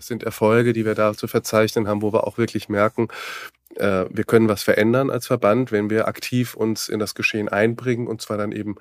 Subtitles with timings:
[0.00, 3.08] Das sind Erfolge, die wir da zu verzeichnen haben, wo wir auch wirklich merken,
[3.74, 8.06] äh, wir können was verändern als Verband, wenn wir aktiv uns in das Geschehen einbringen
[8.06, 8.76] und zwar dann eben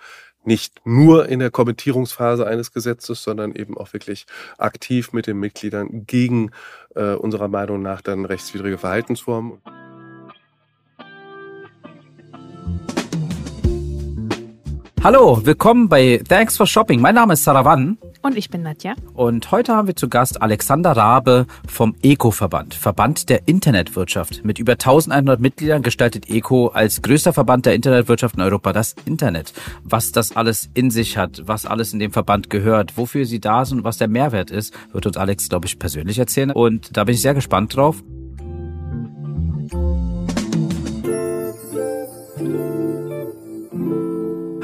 [0.45, 4.27] nicht nur in der Kommentierungsphase eines Gesetzes, sondern eben auch wirklich
[4.57, 6.51] aktiv mit den Mitgliedern gegen
[6.95, 9.57] äh, unserer Meinung nach dann rechtswidrige Verhaltensformen.
[15.03, 17.01] Hallo, willkommen bei Thanks for Shopping.
[17.01, 17.97] Mein Name ist Saravan.
[18.21, 18.95] Und ich bin Nadja.
[19.13, 24.43] Und heute haben wir zu Gast Alexander Rabe vom ECO-Verband, Verband der Internetwirtschaft.
[24.43, 29.53] Mit über 1100 Mitgliedern gestaltet ECO als größter Verband der Internetwirtschaft in Europa das Internet.
[29.83, 33.63] Was das alles in sich hat, was alles in dem Verband gehört, wofür sie da
[33.63, 36.51] sind und was der Mehrwert ist, wird uns Alex, glaube ich, persönlich erzählen.
[36.51, 38.03] Und da bin ich sehr gespannt drauf.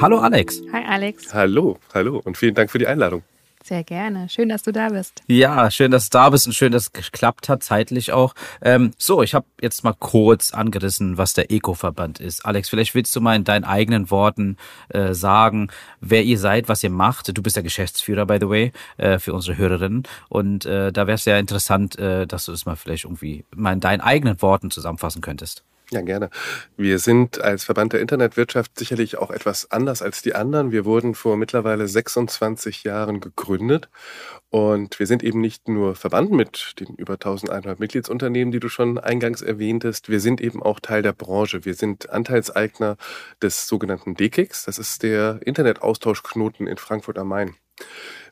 [0.02, 0.62] Hallo Alex.
[0.74, 1.34] Hi Alex.
[1.34, 3.24] Hallo, hallo und vielen Dank für die Einladung.
[3.66, 4.30] Sehr gerne.
[4.30, 5.24] Schön, dass du da bist.
[5.26, 8.36] Ja, schön, dass du da bist und schön, dass es geklappt hat, zeitlich auch.
[8.62, 12.46] Ähm, so, ich habe jetzt mal kurz angerissen, was der Eco-Verband ist.
[12.46, 14.57] Alex, vielleicht willst du mal in deinen eigenen Worten
[14.90, 17.35] äh, sagen, wer ihr seid, was ihr macht.
[17.35, 20.04] Du bist der Geschäftsführer, by the way, äh, für unsere Hörerinnen.
[20.29, 23.74] Und äh, da wäre es ja interessant, äh, dass du es mal vielleicht irgendwie mal
[23.74, 25.63] in deinen eigenen Worten zusammenfassen könntest.
[25.91, 26.32] Ja, gerne.
[26.78, 30.72] Wir sind als Verband der Internetwirtschaft sicherlich auch etwas anders als die anderen.
[30.72, 33.90] Wir wurden vor mittlerweile 26 Jahren gegründet
[34.50, 38.98] und wir sind eben nicht nur Verband mit den über 1100 Mitgliedsunternehmen, die du schon
[38.98, 40.10] eingangs erwähntest.
[40.10, 41.66] Wir sind eben auch Teil der Branche.
[41.66, 42.98] Wir sind Anteilseigner
[43.44, 44.66] des sogenannten DKIX.
[44.66, 47.56] Das ist der Internetaustauschknoten in Frankfurt am Main.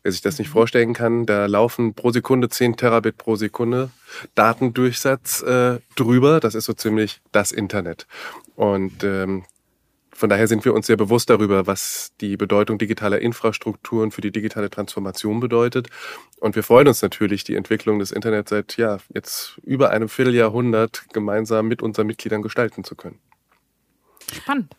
[0.03, 0.53] Wer sich das nicht mhm.
[0.53, 3.89] vorstellen kann, da laufen pro Sekunde 10 Terabit pro Sekunde
[4.35, 6.39] Datendurchsatz äh, drüber.
[6.39, 8.05] Das ist so ziemlich das Internet.
[8.55, 9.45] Und ähm,
[10.11, 14.31] von daher sind wir uns sehr bewusst darüber, was die Bedeutung digitaler Infrastrukturen für die
[14.31, 15.89] digitale Transformation bedeutet.
[16.39, 21.05] Und wir freuen uns natürlich, die Entwicklung des Internets seit ja jetzt über einem Vierteljahrhundert
[21.13, 23.19] gemeinsam mit unseren Mitgliedern gestalten zu können.
[24.31, 24.75] Spannend.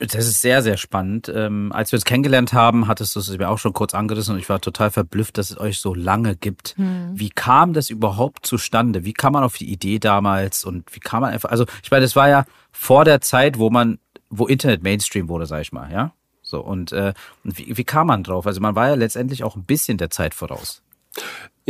[0.00, 1.30] Das ist sehr, sehr spannend.
[1.34, 4.40] Ähm, als wir uns kennengelernt haben, hattest du es mir auch schon kurz angerissen und
[4.40, 6.74] ich war total verblüfft, dass es euch so lange gibt.
[6.78, 7.10] Hm.
[7.12, 9.04] Wie kam das überhaupt zustande?
[9.04, 12.02] Wie kam man auf die Idee damals und wie kam man einfach, also ich meine,
[12.02, 13.98] das war ja vor der Zeit, wo man,
[14.30, 16.14] wo Internet Mainstream wurde, sag ich mal, ja?
[16.40, 17.12] So, und, äh,
[17.44, 18.46] wie, wie kam man drauf?
[18.46, 20.82] Also man war ja letztendlich auch ein bisschen der Zeit voraus.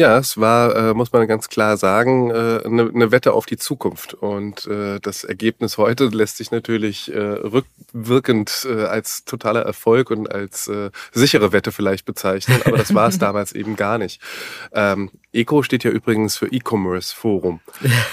[0.01, 3.59] Ja, es war, äh, muss man ganz klar sagen, äh, eine, eine Wette auf die
[3.59, 4.15] Zukunft.
[4.15, 10.33] Und äh, das Ergebnis heute lässt sich natürlich äh, rückwirkend äh, als totaler Erfolg und
[10.33, 14.23] als äh, sichere Wette vielleicht bezeichnen, aber das war es damals eben gar nicht.
[14.73, 17.61] Ähm, ECO steht ja übrigens für E-Commerce Forum.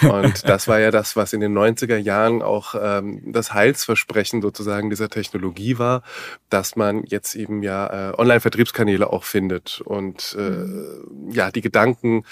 [0.02, 4.90] Und das war ja das, was in den 90er Jahren auch ähm, das Heilsversprechen sozusagen
[4.90, 6.04] dieser Technologie war,
[6.50, 9.82] dass man jetzt eben ja äh, Online-Vertriebskanäle auch findet.
[9.82, 12.24] Und äh, ja, die Gedanken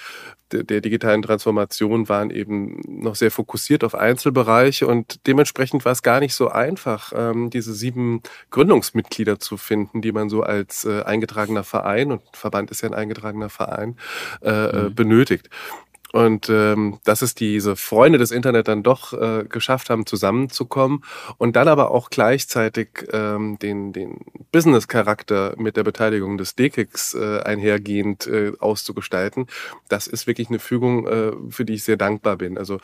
[0.51, 6.03] der, der digitalen Transformation waren eben noch sehr fokussiert auf Einzelbereiche und dementsprechend war es
[6.03, 8.21] gar nicht so einfach, ähm, diese sieben
[8.51, 12.93] Gründungsmitglieder zu finden, die man so als äh, eingetragener Verein, und Verband ist ja ein
[12.93, 13.97] eingetragener Verein,
[14.41, 14.95] äh, äh mhm.
[14.95, 15.49] benötigt.
[16.15, 21.03] Und ähm, dass es diese Freunde des Internet dann doch äh, geschafft haben, zusammenzukommen
[21.37, 24.19] und dann aber auch gleichzeitig ähm, den, den
[24.53, 29.47] Business-Charakter mit der Beteiligung des DKIX äh, einhergehend äh, auszugestalten,
[29.89, 32.57] das ist wirklich eine Fügung, äh, für die ich sehr dankbar bin.
[32.57, 32.79] Also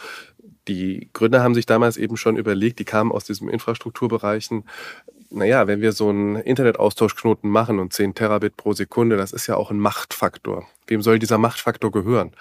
[0.67, 4.65] die Gründer haben sich damals eben schon überlegt, die kamen aus diesen Infrastrukturbereichen,
[5.31, 9.55] naja, wenn wir so einen Internetaustauschknoten machen und 10 Terabit pro Sekunde, das ist ja
[9.55, 10.67] auch ein Machtfaktor.
[10.87, 12.31] Wem soll dieser Machtfaktor gehören?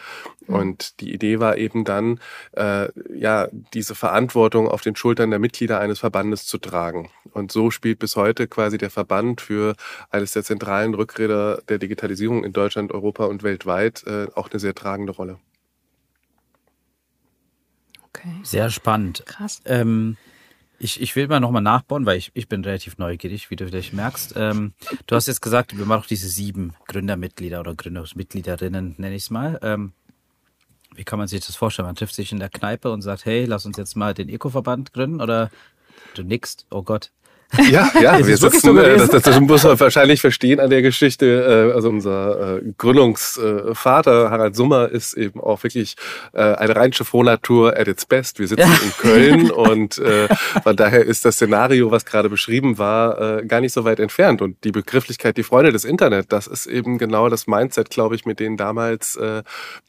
[0.47, 0.55] Mhm.
[0.55, 2.19] Und die Idee war eben dann,
[2.53, 7.11] äh, ja, diese Verantwortung auf den Schultern der Mitglieder eines Verbandes zu tragen.
[7.33, 9.77] Und so spielt bis heute quasi der Verband für
[10.11, 14.75] eines der zentralen Rückräder der Digitalisierung in Deutschland, Europa und weltweit äh, auch eine sehr
[14.75, 15.39] tragende Rolle.
[18.09, 18.41] Okay.
[18.43, 19.23] Sehr spannend.
[19.27, 19.63] Krass.
[19.65, 20.17] Ähm,
[20.83, 23.93] ich, ich will mal nochmal nachbauen, weil ich, ich bin relativ neugierig, wie du vielleicht
[23.93, 24.33] merkst.
[24.37, 24.73] Ähm,
[25.07, 29.31] du hast jetzt gesagt, wir machen auch diese sieben Gründermitglieder oder Gründungsmitgliederinnen, nenne ich es
[29.31, 29.61] mal.
[29.63, 29.93] Ähm,
[30.95, 31.87] wie kann man sich das vorstellen?
[31.87, 34.95] Man trifft sich in der Kneipe und sagt, hey, lass uns jetzt mal den Eco-Verband
[34.95, 35.51] gründen oder
[36.15, 37.13] du nickst, oh Gott,
[37.59, 41.71] ja, ja, wir sitzen, so äh, das, das, muss man wahrscheinlich verstehen an der Geschichte.
[41.71, 45.97] Äh, also unser äh, Gründungsvater Harald Summer ist eben auch wirklich
[46.33, 48.39] eine rheinische Frohnatur at its best.
[48.39, 50.01] Wir sitzen in Köln und
[50.63, 54.43] von daher ist das Szenario, was gerade beschrieben war, gar nicht so weit entfernt.
[54.43, 58.27] Und die Begrifflichkeit, die Freunde des Internet, das ist eben genau das Mindset, glaube ich,
[58.27, 59.19] mit denen damals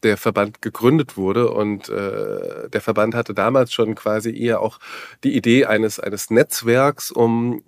[0.03, 1.49] der Verband gegründet wurde.
[1.51, 4.79] Und der Verband hatte damals schon quasi eher auch
[5.23, 7.63] die Idee eines, eines Netzwerks, um ähm,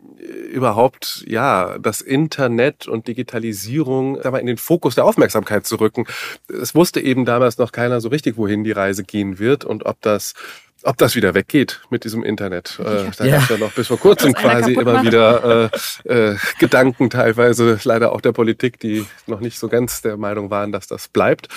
[0.52, 6.06] überhaupt ja das Internet und Digitalisierung mal, in den Fokus der Aufmerksamkeit zu rücken.
[6.48, 10.02] Es wusste eben damals noch keiner so richtig, wohin die Reise gehen wird und ob
[10.02, 10.34] das
[10.84, 12.80] ob das wieder weggeht mit diesem Internet.
[12.80, 13.36] Äh, da ja.
[13.36, 15.06] gab es ja noch bis vor kurzem quasi immer macht.
[15.06, 15.72] wieder
[16.06, 20.50] äh, äh, Gedanken, teilweise leider auch der Politik, die noch nicht so ganz der Meinung
[20.50, 21.48] waren, dass das bleibt.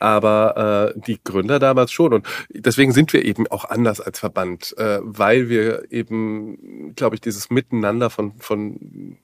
[0.00, 2.12] Aber äh, die Gründer damals schon.
[2.12, 7.20] Und deswegen sind wir eben auch anders als Verband, äh, weil wir eben, glaube ich,
[7.20, 9.18] dieses Miteinander von, von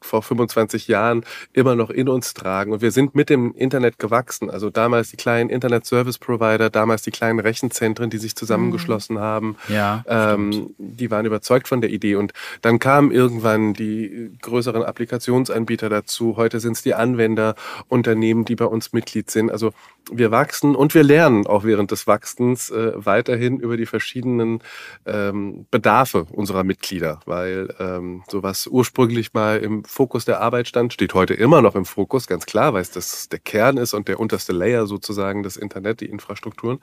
[0.00, 2.72] vor 25 Jahren immer noch in uns tragen.
[2.72, 4.50] Und wir sind mit dem Internet gewachsen.
[4.50, 9.20] Also damals die kleinen Internet-Service-Provider, damals die kleinen Rechenzentren, die sich zusammengeschlossen mhm.
[9.20, 9.56] haben.
[9.68, 12.14] Ja, ähm, die waren überzeugt von der Idee.
[12.14, 16.36] Und dann kamen irgendwann die größeren Applikationsanbieter dazu.
[16.36, 19.50] Heute sind es die Anwenderunternehmen, die bei uns Mitglied sind.
[19.50, 19.72] Also
[20.10, 24.60] wir wachsen und wir lernen auch während des Wachsens äh, weiterhin über die verschiedenen
[25.06, 31.12] ähm, Bedarfe unserer Mitglieder, weil ähm, sowas ursprünglich mal im Fokus der Arbeit stand, steht
[31.14, 34.20] heute immer noch im Fokus, ganz klar, weil es das der Kern ist und der
[34.20, 36.78] unterste Layer sozusagen des Internet, die Infrastrukturen.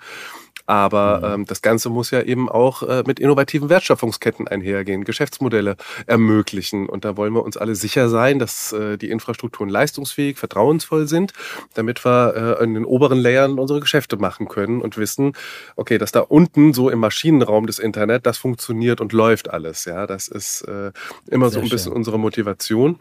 [0.66, 1.42] Aber mhm.
[1.42, 5.76] ähm, das Ganze muss ja eben auch äh, mit innovativen Wertschöpfungsketten einhergehen, Geschäftsmodelle
[6.08, 6.90] ermöglichen.
[6.90, 11.34] Und da wollen wir uns alle sicher sein, dass äh, die Infrastrukturen leistungsfähig, vertrauensvoll sind,
[11.76, 15.34] damit wir äh, in den oberen Layern unsere Geschäfte machen können und wissen,
[15.76, 19.86] okay, dass da unten so im Maschinenraum des Internet, das funktioniert und läuft alles.
[19.86, 20.92] Ja, das ist äh,
[21.30, 21.98] immer Sehr so ein bisschen schön.
[21.98, 23.00] unsere Motivation.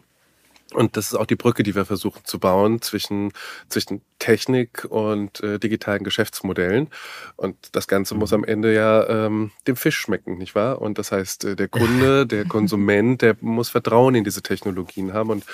[0.72, 3.32] Und das ist auch die Brücke, die wir versuchen zu bauen zwischen,
[3.69, 6.88] zwischen Technik und äh, digitalen Geschäftsmodellen.
[7.37, 10.81] Und das Ganze muss am Ende ja ähm, dem Fisch schmecken, nicht wahr?
[10.81, 15.31] Und das heißt, äh, der Kunde, der Konsument, der muss Vertrauen in diese Technologien haben.
[15.31, 15.44] Und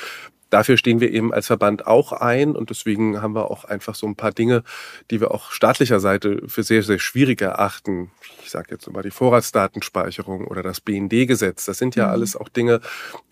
[0.50, 4.06] dafür stehen wir eben als Verband auch ein und deswegen haben wir auch einfach so
[4.06, 4.62] ein paar Dinge,
[5.10, 8.10] die wir auch staatlicher Seite für sehr, sehr schwierig erachten.
[8.42, 11.64] Ich sage jetzt mal die Vorratsdatenspeicherung oder das BND-Gesetz.
[11.64, 12.12] Das sind ja mhm.
[12.12, 12.80] alles auch Dinge,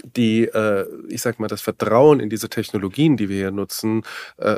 [0.03, 4.05] die, äh, ich sag mal, das Vertrauen in diese Technologien, die wir hier nutzen,
[4.39, 4.57] äh,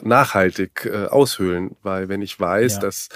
[0.70, 1.76] nachhaltig äh, aushöhlen.
[1.82, 2.80] Weil wenn ich weiß, ja.
[2.80, 3.08] dass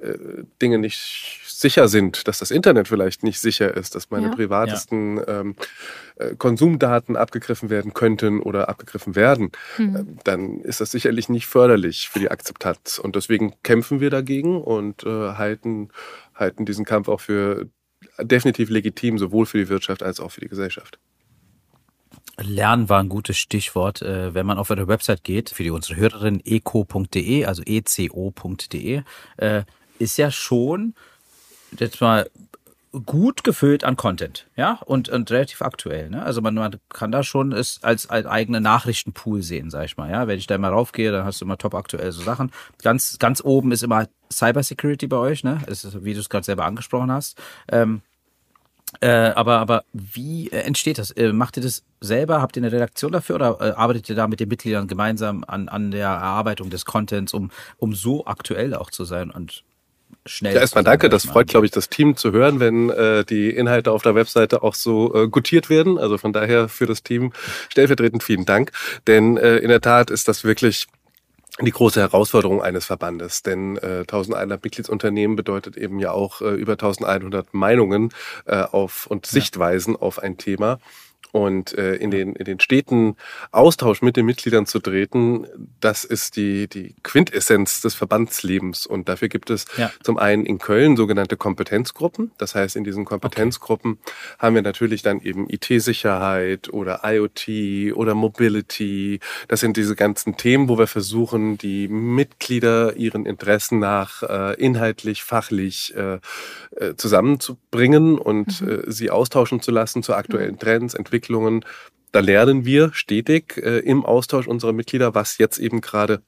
[0.00, 4.34] äh, Dinge nicht sicher sind, dass das Internet vielleicht nicht sicher ist, dass meine ja.
[4.34, 5.40] privatesten ja.
[5.40, 5.56] Ähm,
[6.16, 9.96] äh, Konsumdaten abgegriffen werden könnten oder abgegriffen werden, mhm.
[9.96, 12.98] äh, dann ist das sicherlich nicht förderlich für die Akzeptanz.
[12.98, 15.90] Und deswegen kämpfen wir dagegen und äh, halten,
[16.34, 17.68] halten diesen Kampf auch für
[18.20, 20.98] definitiv legitim, sowohl für die Wirtschaft als auch für die Gesellschaft.
[22.38, 24.02] Lernen war ein gutes Stichwort.
[24.02, 29.02] Äh, wenn man auf eure Website geht, für die unsere Hörerin eco.de, also eco.de,
[29.36, 29.62] äh,
[29.98, 30.94] ist ja schon
[31.78, 32.28] jetzt mal
[33.06, 36.10] gut gefüllt an Content, ja, und, und relativ aktuell.
[36.10, 36.22] Ne?
[36.22, 40.10] Also man, man kann da schon es als, als eigene Nachrichtenpool sehen, sag ich mal.
[40.10, 42.52] Ja, wenn ich da mal raufgehe, dann hast du immer top aktuelle so Sachen.
[42.82, 45.60] Ganz, ganz oben ist immer Cybersecurity bei euch, ne?
[45.66, 47.40] Das ist, wie du es gerade selber angesprochen hast.
[47.70, 48.02] Ähm,
[49.00, 51.10] äh, aber, aber wie äh, entsteht das?
[51.12, 52.42] Äh, macht ihr das selber?
[52.42, 55.68] Habt ihr eine Redaktion dafür oder äh, arbeitet ihr da mit den Mitgliedern gemeinsam an,
[55.68, 59.64] an der Erarbeitung des Contents, um, um so aktuell auch zu sein und
[60.26, 60.54] schnell.
[60.54, 61.08] Ja, erstmal danke.
[61.08, 64.62] Das freut, glaube ich, das Team zu hören, wenn äh, die Inhalte auf der Webseite
[64.62, 65.98] auch so äh, gutiert werden.
[65.98, 67.32] Also von daher für das Team
[67.70, 68.72] stellvertretend vielen Dank.
[69.06, 70.86] Denn äh, in der Tat ist das wirklich
[71.60, 76.72] die große Herausforderung eines Verbandes, denn äh, 1100 Mitgliedsunternehmen bedeutet eben ja auch äh, über
[76.72, 78.12] 1100 Meinungen
[78.46, 80.00] äh, auf und Sichtweisen ja.
[80.00, 80.78] auf ein Thema
[81.32, 83.16] und äh, in den in den Städten
[83.50, 85.46] Austausch mit den Mitgliedern zu treten,
[85.80, 89.90] das ist die die Quintessenz des Verbandslebens und dafür gibt es ja.
[90.02, 92.32] zum einen in Köln sogenannte Kompetenzgruppen.
[92.36, 94.12] Das heißt, in diesen Kompetenzgruppen okay.
[94.38, 99.20] haben wir natürlich dann eben IT-Sicherheit oder IoT oder Mobility.
[99.48, 105.22] Das sind diese ganzen Themen, wo wir versuchen, die Mitglieder ihren Interessen nach äh, inhaltlich,
[105.22, 106.18] fachlich äh,
[106.76, 108.68] äh, zusammenzubringen und mhm.
[108.68, 111.64] äh, sie austauschen zu lassen zu aktuellen Trends, Entwicklungen Entwicklungen.
[112.10, 116.22] Da lernen wir stetig äh, im Austausch unserer Mitglieder, was jetzt eben gerade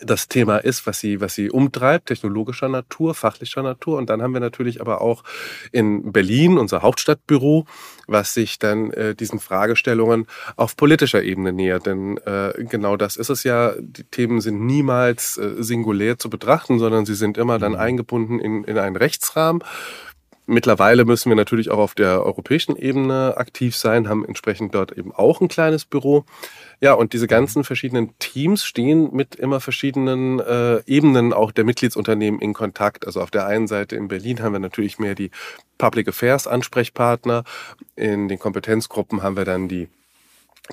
[0.00, 3.98] das Thema ist, was sie, was sie umtreibt, technologischer Natur, fachlicher Natur.
[3.98, 5.24] Und dann haben wir natürlich aber auch
[5.72, 7.66] in Berlin unser Hauptstadtbüro,
[8.06, 11.86] was sich dann äh, diesen Fragestellungen auf politischer Ebene nähert.
[11.86, 13.74] Denn äh, genau das ist es ja.
[13.80, 17.78] Die Themen sind niemals äh, singulär zu betrachten, sondern sie sind immer dann mhm.
[17.78, 19.64] eingebunden in, in einen Rechtsrahmen.
[20.50, 25.12] Mittlerweile müssen wir natürlich auch auf der europäischen Ebene aktiv sein, haben entsprechend dort eben
[25.12, 26.24] auch ein kleines Büro.
[26.80, 32.40] Ja, und diese ganzen verschiedenen Teams stehen mit immer verschiedenen äh, Ebenen auch der Mitgliedsunternehmen
[32.40, 33.06] in Kontakt.
[33.06, 35.30] Also auf der einen Seite in Berlin haben wir natürlich mehr die
[35.78, 37.44] Public Affairs Ansprechpartner.
[37.94, 39.88] In den Kompetenzgruppen haben wir dann die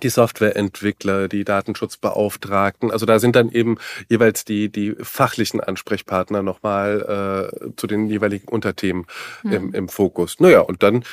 [0.04, 2.92] die Softwareentwickler, die Datenschutzbeauftragten.
[2.92, 3.78] Also da sind dann eben
[4.10, 9.06] jeweils die, die fachlichen Ansprechpartner nochmal äh, zu den jeweiligen Unterthemen
[9.44, 9.54] mhm.
[9.54, 10.40] im, im Fokus.
[10.40, 11.04] Naja, und dann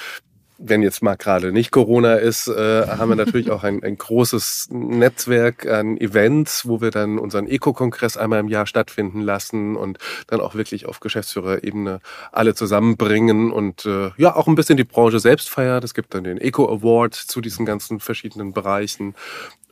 [0.58, 4.68] wenn jetzt mal gerade nicht Corona ist, äh, haben wir natürlich auch ein, ein großes
[4.70, 10.40] Netzwerk an Events, wo wir dann unseren Eco-Kongress einmal im Jahr stattfinden lassen und dann
[10.40, 12.00] auch wirklich auf Geschäftsführerebene
[12.32, 15.84] alle zusammenbringen und äh, ja auch ein bisschen die Branche selbst feiert.
[15.84, 19.14] Es gibt dann den Eco Award zu diesen ganzen verschiedenen Bereichen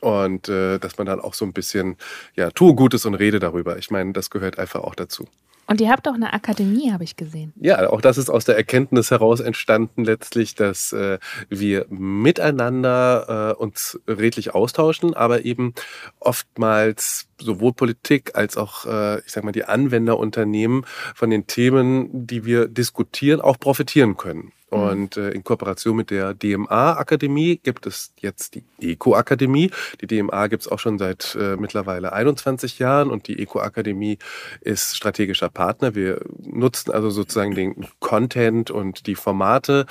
[0.00, 1.96] und äh, dass man dann auch so ein bisschen
[2.34, 3.78] ja tue Gutes und rede darüber.
[3.78, 5.28] Ich meine, das gehört einfach auch dazu.
[5.66, 7.52] Und ihr habt auch eine Akademie, habe ich gesehen.
[7.56, 13.62] Ja, auch das ist aus der Erkenntnis heraus entstanden letztlich, dass äh, wir miteinander äh,
[13.62, 15.74] uns redlich austauschen, aber eben
[16.18, 22.44] oftmals sowohl Politik als auch, äh, ich sag mal, die Anwenderunternehmen von den Themen, die
[22.44, 24.52] wir diskutieren, auch profitieren können.
[24.72, 24.78] Mhm.
[24.78, 29.70] Und äh, in Kooperation mit der DMA-Akademie gibt es jetzt die Eco-Akademie.
[30.00, 34.18] Die DMA gibt es auch schon seit äh, mittlerweile 21 Jahren und die Eco-Akademie
[34.60, 35.94] ist strategischer Partner.
[35.94, 39.86] Wir nutzen also sozusagen den Content und die Formate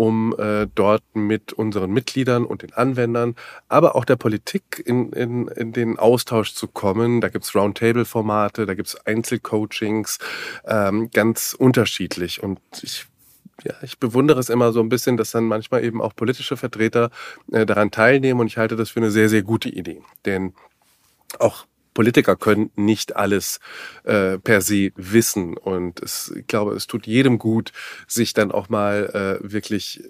[0.00, 3.34] um äh, dort mit unseren Mitgliedern und den Anwendern,
[3.68, 7.20] aber auch der Politik in, in, in den Austausch zu kommen.
[7.20, 10.18] Da gibt's Roundtable-Formate, da gibt's Einzelcoachings,
[10.64, 12.42] ähm, ganz unterschiedlich.
[12.42, 13.09] Und ich
[13.64, 17.10] ja, ich bewundere es immer so ein bisschen, dass dann manchmal eben auch politische Vertreter
[17.52, 20.02] äh, daran teilnehmen und ich halte das für eine sehr, sehr gute Idee.
[20.24, 20.54] Denn
[21.38, 23.60] auch Politiker können nicht alles
[24.04, 27.72] äh, per se wissen und es, ich glaube, es tut jedem gut,
[28.06, 30.06] sich dann auch mal äh, wirklich äh,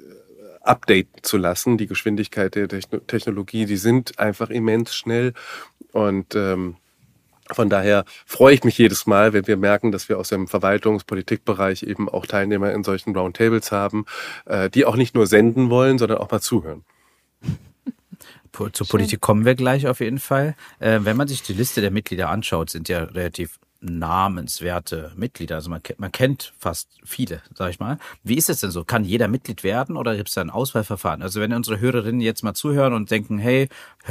[0.60, 1.78] updaten zu lassen.
[1.78, 5.32] Die Geschwindigkeit der Technologie, die sind einfach immens schnell
[5.92, 6.76] und ähm,
[7.52, 11.82] von daher freue ich mich jedes Mal, wenn wir merken, dass wir aus dem Verwaltungspolitikbereich
[11.82, 14.06] eben auch Teilnehmer in solchen Roundtables haben,
[14.46, 16.84] äh, die auch nicht nur senden wollen, sondern auch mal zuhören.
[18.72, 18.86] Zur.
[18.88, 20.56] Politik kommen wir gleich auf jeden Fall.
[20.80, 25.56] Äh, wenn man sich die Liste der Mitglieder anschaut, sind ja relativ namenswerte Mitglieder.
[25.56, 27.98] Also man, man kennt fast viele, sag ich mal.
[28.22, 28.84] Wie ist es denn so?
[28.84, 31.22] Kann jeder Mitglied werden oder gibt es da ein Auswahlverfahren?
[31.22, 33.68] Also wenn unsere Hörerinnen jetzt mal zuhören und denken, hey,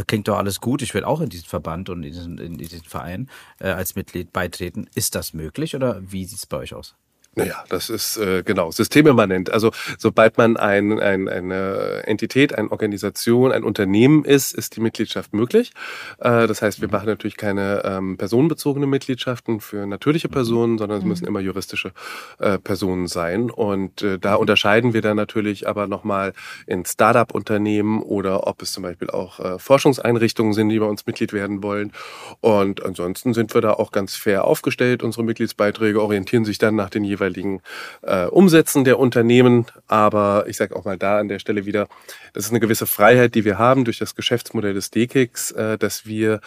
[0.07, 2.83] klingt doch alles gut, ich will auch in diesen Verband und in diesen, in diesen
[2.83, 6.95] Verein äh, als Mitglied beitreten, ist das möglich oder wie sieht es bei euch aus?
[7.35, 9.51] Naja, das ist äh, genau systemimmanent.
[9.51, 15.33] Also sobald man ein, ein, eine Entität, eine Organisation, ein Unternehmen ist, ist die Mitgliedschaft
[15.33, 15.71] möglich.
[16.19, 16.93] Äh, das heißt, wir mhm.
[16.93, 20.33] machen natürlich keine ähm, personenbezogene Mitgliedschaften für natürliche mhm.
[20.33, 21.29] Personen, sondern es müssen mhm.
[21.29, 21.91] immer juristische
[22.39, 23.49] äh, Personen sein.
[23.51, 26.33] Und äh, da unterscheiden wir dann natürlich aber nochmal
[26.67, 31.31] in Start-up-Unternehmen oder ob es zum Beispiel auch äh, Forschungseinrichtungen sind, die bei uns Mitglied
[31.31, 31.93] werden wollen.
[32.41, 35.03] Und ansonsten sind wir da auch ganz fair aufgestellt.
[35.03, 37.61] Unsere Mitgliedsbeiträge orientieren sich dann nach den jeweiligen jeweiligen
[38.01, 39.65] äh, Umsätzen der Unternehmen.
[39.87, 41.87] Aber ich sage auch mal da an der Stelle wieder,
[42.33, 46.05] das ist eine gewisse Freiheit, die wir haben durch das Geschäftsmodell des DKIX, äh, dass
[46.05, 46.41] wir,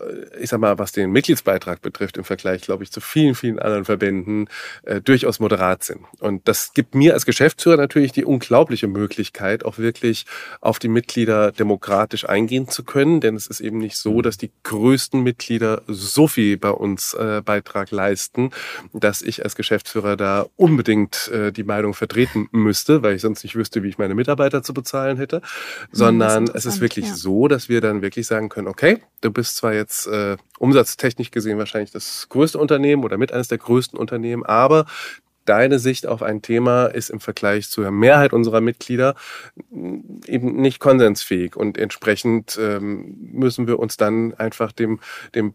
[0.00, 3.58] äh, ich sag mal, was den Mitgliedsbeitrag betrifft, im Vergleich, glaube ich, zu vielen, vielen
[3.58, 4.48] anderen Verbänden,
[4.82, 6.00] äh, durchaus moderat sind.
[6.20, 10.26] Und das gibt mir als Geschäftsführer natürlich die unglaubliche Möglichkeit, auch wirklich
[10.60, 13.20] auf die Mitglieder demokratisch eingehen zu können.
[13.20, 17.42] Denn es ist eben nicht so, dass die größten Mitglieder so viel bei uns äh,
[17.44, 18.50] Beitrag leisten,
[18.92, 23.56] dass ich als Geschäftsführer da unbedingt äh, die Meinung vertreten müsste, weil ich sonst nicht
[23.56, 25.42] wüsste, wie ich meine Mitarbeiter zu bezahlen hätte, hm,
[25.92, 27.14] sondern ist es ist wirklich ja.
[27.14, 31.58] so, dass wir dann wirklich sagen können, okay, du bist zwar jetzt äh, umsatztechnisch gesehen
[31.58, 34.86] wahrscheinlich das größte Unternehmen oder mit eines der größten Unternehmen, aber
[35.44, 39.14] deine Sicht auf ein Thema ist im Vergleich zur Mehrheit unserer Mitglieder
[39.70, 45.00] eben nicht konsensfähig und entsprechend ähm, müssen wir uns dann einfach dem,
[45.34, 45.54] dem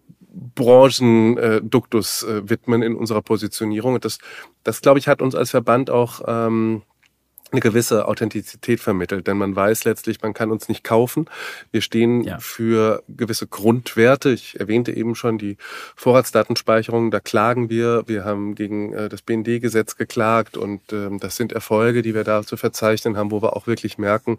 [0.55, 3.95] Branchenduktus äh, widmen in unserer Positionierung.
[3.95, 4.19] Und das,
[4.63, 6.83] das glaube ich, hat uns als Verband auch ähm,
[7.51, 11.29] eine gewisse Authentizität vermittelt, denn man weiß letztlich, man kann uns nicht kaufen.
[11.71, 12.39] Wir stehen ja.
[12.39, 14.31] für gewisse Grundwerte.
[14.31, 15.55] Ich erwähnte eben schon die
[15.95, 18.03] Vorratsdatenspeicherung, da klagen wir.
[18.05, 22.43] Wir haben gegen äh, das BND-Gesetz geklagt und ähm, das sind Erfolge, die wir da
[22.43, 24.37] zu verzeichnen haben, wo wir auch wirklich merken,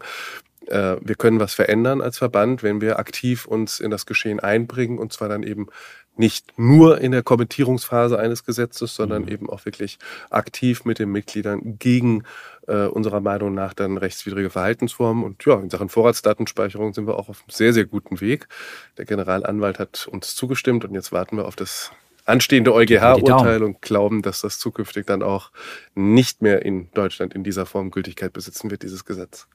[0.69, 4.99] äh, wir können was verändern als Verband, wenn wir aktiv uns in das Geschehen einbringen
[4.99, 5.67] und zwar dann eben
[6.15, 9.29] nicht nur in der Kommentierungsphase eines Gesetzes, sondern mhm.
[9.29, 9.97] eben auch wirklich
[10.29, 12.23] aktiv mit den Mitgliedern gegen
[12.67, 15.23] äh, unserer Meinung nach dann rechtswidrige Verhaltensformen.
[15.23, 18.49] Und ja, in Sachen Vorratsdatenspeicherung sind wir auch auf einem sehr, sehr guten Weg.
[18.97, 21.91] Der Generalanwalt hat uns zugestimmt und jetzt warten wir auf das
[22.25, 25.51] anstehende EuGH-Urteil und glauben, dass das zukünftig dann auch
[25.95, 29.47] nicht mehr in Deutschland in dieser Form Gültigkeit besitzen wird, dieses Gesetz.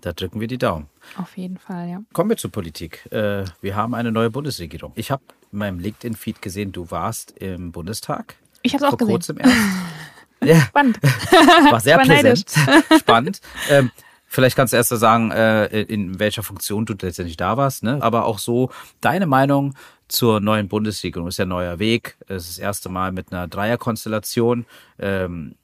[0.00, 0.88] Da drücken wir die Daumen.
[1.16, 2.02] Auf jeden Fall, ja.
[2.12, 3.06] Kommen wir zur Politik.
[3.12, 4.92] Äh, wir haben eine neue Bundesregierung.
[4.94, 8.36] Ich habe in meinem LinkedIn-Feed gesehen, du warst im Bundestag.
[8.62, 9.12] Ich habe es auch gesehen.
[9.12, 9.54] Kurzem erst.
[10.44, 10.60] ja.
[10.60, 11.02] Spannend.
[11.70, 12.46] War sehr präsent.
[12.98, 13.40] Spannend.
[13.68, 13.90] Ähm,
[14.32, 17.98] Vielleicht kannst du erst sagen, äh, in welcher Funktion du letztendlich da warst, ne?
[18.00, 19.74] aber auch so deine Meinung
[20.06, 21.26] zur neuen Bundesregierung.
[21.26, 22.16] Ist ja ein neuer Weg.
[22.28, 24.66] Es ist das erste Mal mit einer Dreierkonstellation.
[25.00, 25.56] Ähm,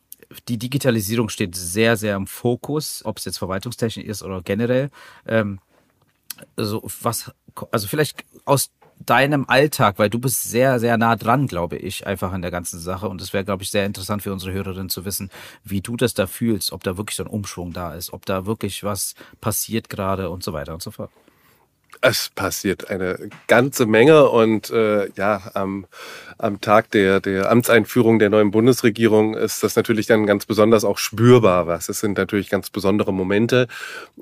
[0.48, 4.90] die Digitalisierung steht sehr, sehr im Fokus, ob es jetzt Verwaltungstechnik ist oder generell.
[5.26, 5.60] Ähm,
[6.56, 7.32] also was,
[7.70, 8.70] also vielleicht aus
[9.04, 12.80] deinem Alltag, weil du bist sehr, sehr nah dran, glaube ich, einfach an der ganzen
[12.80, 13.08] Sache.
[13.08, 15.30] Und es wäre, glaube ich, sehr interessant für unsere Hörerinnen zu wissen,
[15.64, 18.46] wie du das da fühlst, ob da wirklich so ein Umschwung da ist, ob da
[18.46, 21.10] wirklich was passiert gerade und so weiter und so fort.
[22.00, 25.86] Es passiert eine ganze Menge und äh, ja, am,
[26.38, 30.98] am Tag der, der Amtseinführung der neuen Bundesregierung ist das natürlich dann ganz besonders auch
[30.98, 31.88] spürbar was.
[31.88, 33.66] Es sind natürlich ganz besondere Momente.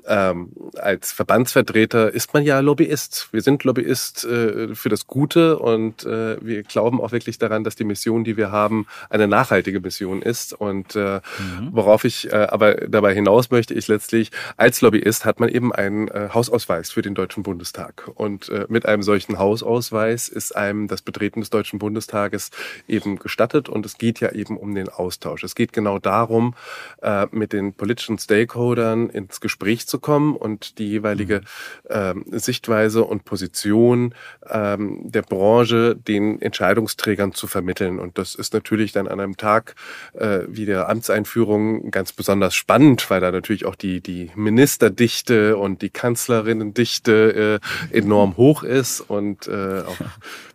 [0.05, 3.29] Ähm, als Verbandsvertreter ist man ja Lobbyist.
[3.31, 7.75] Wir sind Lobbyist äh, für das Gute und äh, wir glauben auch wirklich daran, dass
[7.75, 10.53] die Mission, die wir haben, eine nachhaltige Mission ist.
[10.53, 11.69] Und äh, mhm.
[11.71, 16.07] worauf ich äh, aber dabei hinaus möchte, ich letztlich als Lobbyist hat man eben einen
[16.07, 17.64] äh, Hausausweis für den Deutschen Bundestag.
[17.65, 18.11] Bundestag.
[18.13, 22.51] Und äh, mit einem solchen Hausausweis ist einem das Betreten des Deutschen Bundestages
[22.87, 23.69] eben gestattet.
[23.69, 25.43] Und es geht ja eben um den Austausch.
[25.43, 26.53] Es geht genau darum,
[27.01, 31.41] äh, mit den politischen Stakeholdern ins Gespräch zu kommen und die jeweilige
[31.85, 34.13] äh, Sichtweise und Position
[34.47, 37.99] äh, der Branche den Entscheidungsträgern zu vermitteln.
[37.99, 39.75] Und das ist natürlich dann an einem Tag
[40.13, 45.81] äh, wie der Amtseinführung ganz besonders spannend, weil da natürlich auch die, die Ministerdichte und
[45.81, 47.54] die Kanzlerinnendichte äh,
[47.91, 49.97] enorm hoch ist und äh, auch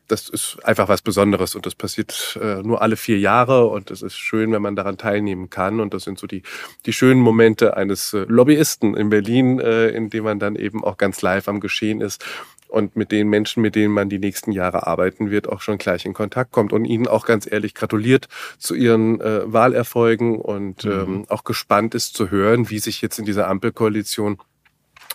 [0.08, 4.02] das ist einfach was Besonderes und das passiert äh, nur alle vier Jahre und es
[4.02, 6.42] ist schön, wenn man daran teilnehmen kann und das sind so die
[6.86, 10.96] die schönen Momente eines äh, Lobbyisten in Berlin, äh, in dem man dann eben auch
[10.96, 12.24] ganz live am Geschehen ist
[12.70, 16.06] und mit den Menschen, mit denen man die nächsten Jahre arbeiten wird, auch schon gleich
[16.06, 18.28] in Kontakt kommt und ihnen auch ganz ehrlich gratuliert
[18.58, 20.90] zu ihren äh, Wahlerfolgen und mhm.
[20.90, 24.38] ähm, auch gespannt ist zu hören, wie sich jetzt in dieser Ampelkoalition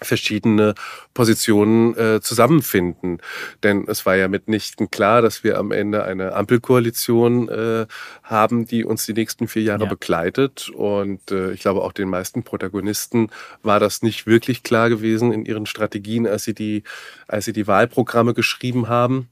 [0.01, 0.75] verschiedene
[1.13, 3.19] Positionen äh, zusammenfinden.
[3.63, 7.85] Denn es war ja mitnichten klar, dass wir am Ende eine Ampelkoalition äh,
[8.23, 9.89] haben, die uns die nächsten vier Jahre ja.
[9.89, 10.69] begleitet.
[10.69, 13.29] Und äh, ich glaube, auch den meisten Protagonisten
[13.63, 16.83] war das nicht wirklich klar gewesen in ihren Strategien, als sie die,
[17.27, 19.29] als sie die Wahlprogramme geschrieben haben.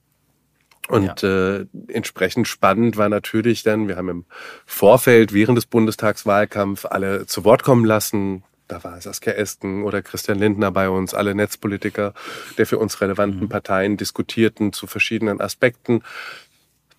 [0.90, 1.60] Und ja.
[1.60, 4.26] äh, entsprechend spannend war natürlich dann, wir haben im
[4.66, 10.40] Vorfeld während des Bundestagswahlkampf alle zu Wort kommen lassen, da war Saskia Esken oder Christian
[10.40, 12.14] Lindner bei uns, alle Netzpolitiker
[12.58, 13.50] der für uns relevanten mhm.
[13.50, 16.02] Parteien diskutierten zu verschiedenen Aspekten.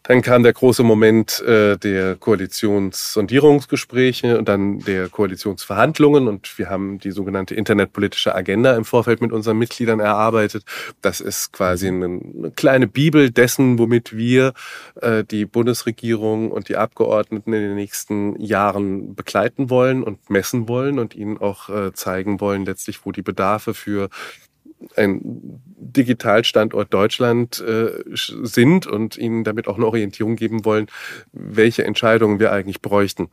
[0.07, 6.99] Dann kam der große Moment äh, der Koalitionssondierungsgespräche und dann der Koalitionsverhandlungen und wir haben
[6.99, 10.64] die sogenannte internetpolitische Agenda im Vorfeld mit unseren Mitgliedern erarbeitet.
[11.01, 14.53] Das ist quasi eine, eine kleine Bibel dessen, womit wir
[15.01, 20.99] äh, die Bundesregierung und die Abgeordneten in den nächsten Jahren begleiten wollen und messen wollen
[20.99, 24.11] und ihnen auch äh, zeigen wollen, letztlich, wo die Bedarfe für
[24.97, 25.20] ein
[25.77, 30.87] Digitalstandort Deutschland äh, sind und ihnen damit auch eine Orientierung geben wollen,
[31.33, 33.29] welche Entscheidungen wir eigentlich bräuchten.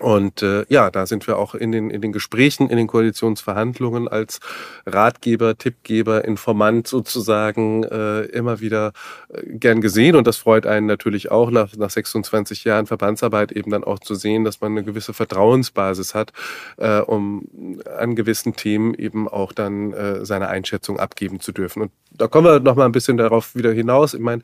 [0.00, 4.08] Und äh, ja, da sind wir auch in den, in den Gesprächen, in den Koalitionsverhandlungen
[4.08, 4.40] als
[4.86, 8.92] Ratgeber, Tippgeber, Informant sozusagen äh, immer wieder
[9.28, 10.16] äh, gern gesehen.
[10.16, 14.16] Und das freut einen natürlich auch nach, nach 26 Jahren Verbandsarbeit eben dann auch zu
[14.16, 16.32] sehen, dass man eine gewisse Vertrauensbasis hat,
[16.76, 21.82] äh, um an gewissen Themen eben auch dann äh, seine Einschätzung abgeben zu dürfen.
[21.82, 24.14] Und da kommen wir noch mal ein bisschen darauf wieder hinaus.
[24.14, 24.42] Ich meine,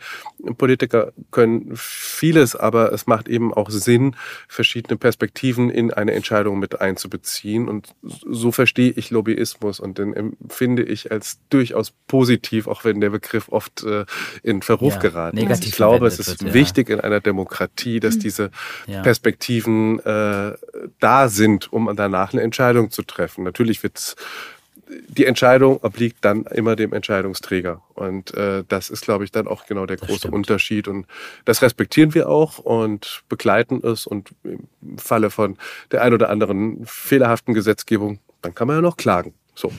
[0.58, 4.16] Politiker können vieles, aber es macht eben auch Sinn,
[4.48, 7.68] verschiedene Perspektiven in eine Entscheidung mit einzubeziehen.
[7.68, 13.10] Und so verstehe ich Lobbyismus und den empfinde ich als durchaus positiv, auch wenn der
[13.10, 14.04] Begriff oft äh,
[14.42, 15.64] in Verruf ja, geraten ist.
[15.64, 16.96] Ich glaube, es ist wird, wichtig ja.
[16.96, 18.20] in einer Demokratie, dass mhm.
[18.20, 18.50] diese
[18.86, 19.02] ja.
[19.02, 20.52] Perspektiven äh,
[20.98, 23.44] da sind, um danach eine Entscheidung zu treffen.
[23.44, 24.16] Natürlich wird es
[25.08, 27.82] die Entscheidung obliegt dann immer dem Entscheidungsträger.
[27.94, 30.88] Und äh, das ist, glaube ich, dann auch genau der große Unterschied.
[30.88, 31.06] Und
[31.44, 34.06] das respektieren wir auch und begleiten es.
[34.06, 35.56] Und im Falle von
[35.92, 39.34] der ein oder anderen fehlerhaften Gesetzgebung, dann kann man ja noch klagen.
[39.54, 39.72] So.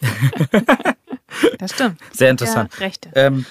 [1.58, 1.98] das stimmt.
[2.12, 2.72] Sehr interessant.
[2.74, 3.10] Ja, Rechte.
[3.14, 3.44] Ähm,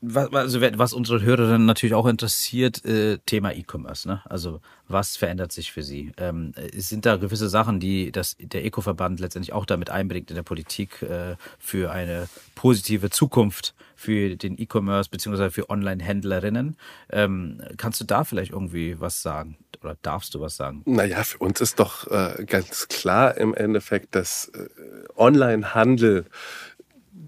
[0.00, 4.06] was, also was unsere Hörerinnen natürlich auch interessiert, äh, Thema E-Commerce.
[4.06, 4.22] Ne?
[4.26, 6.12] Also was verändert sich für Sie?
[6.16, 10.42] Ähm, sind da gewisse Sachen, die das, der Eco-Verband letztendlich auch damit einbringt in der
[10.42, 16.76] Politik äh, für eine positive Zukunft für den E-Commerce beziehungsweise für Online-Händlerinnen?
[17.10, 19.58] Ähm, kannst du da vielleicht irgendwie was sagen?
[19.82, 20.82] Oder darfst du was sagen?
[20.86, 24.68] Naja, für uns ist doch äh, ganz klar im Endeffekt, dass äh,
[25.16, 26.26] Online-Handel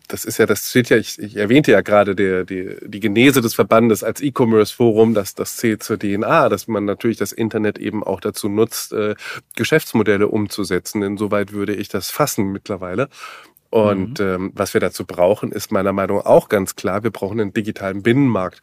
[0.09, 3.41] das ist ja, das steht ja, ich, ich erwähnte ja gerade der, die, die Genese
[3.41, 8.03] des Verbandes als E-Commerce-Forum, dass das zählt zur DNA, dass man natürlich das Internet eben
[8.03, 9.15] auch dazu nutzt, äh,
[9.57, 11.03] Geschäftsmodelle umzusetzen.
[11.03, 13.09] Insoweit würde ich das fassen mittlerweile.
[13.71, 14.27] Und mhm.
[14.27, 17.53] ähm, was wir dazu brauchen, ist meiner Meinung nach auch ganz klar, wir brauchen einen
[17.53, 18.61] digitalen Binnenmarkt.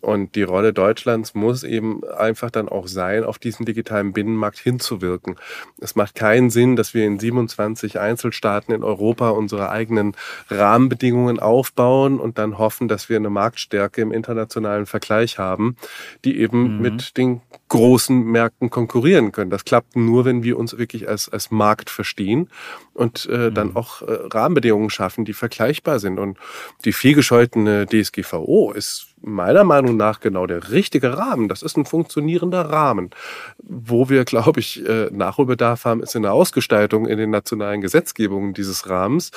[0.00, 5.36] Und die Rolle Deutschlands muss eben einfach dann auch sein, auf diesen digitalen Binnenmarkt hinzuwirken.
[5.80, 10.14] Es macht keinen Sinn, dass wir in 27 Einzelstaaten in Europa unsere eigenen
[10.50, 15.76] Rahmenbedingungen aufbauen und dann hoffen, dass wir eine Marktstärke im internationalen Vergleich haben,
[16.24, 16.82] die eben mhm.
[16.82, 19.50] mit den großen Märkten konkurrieren können.
[19.50, 22.48] Das klappt nur, wenn wir uns wirklich als, als Markt verstehen
[22.94, 23.54] und äh, mhm.
[23.54, 26.18] dann auch äh, Rahmenbedingungen schaffen, die vergleichbar sind.
[26.18, 26.38] Und
[26.84, 31.48] die vielgescholtene DSGVO ist meiner Meinung nach genau der richtige Rahmen.
[31.48, 33.10] Das ist ein funktionierender Rahmen.
[33.58, 38.54] Wo wir, glaube ich, äh, Nachholbedarf haben, ist in der Ausgestaltung in den nationalen Gesetzgebungen
[38.54, 39.30] dieses Rahmens.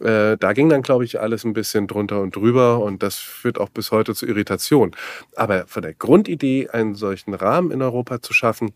[0.00, 3.58] Äh, da ging dann, glaube ich, alles ein bisschen drunter und drüber und das führt
[3.58, 4.92] auch bis heute zu Irritation.
[5.34, 8.72] Aber von der Grundidee, einen solchen Rahmen in Europa zu schaffen,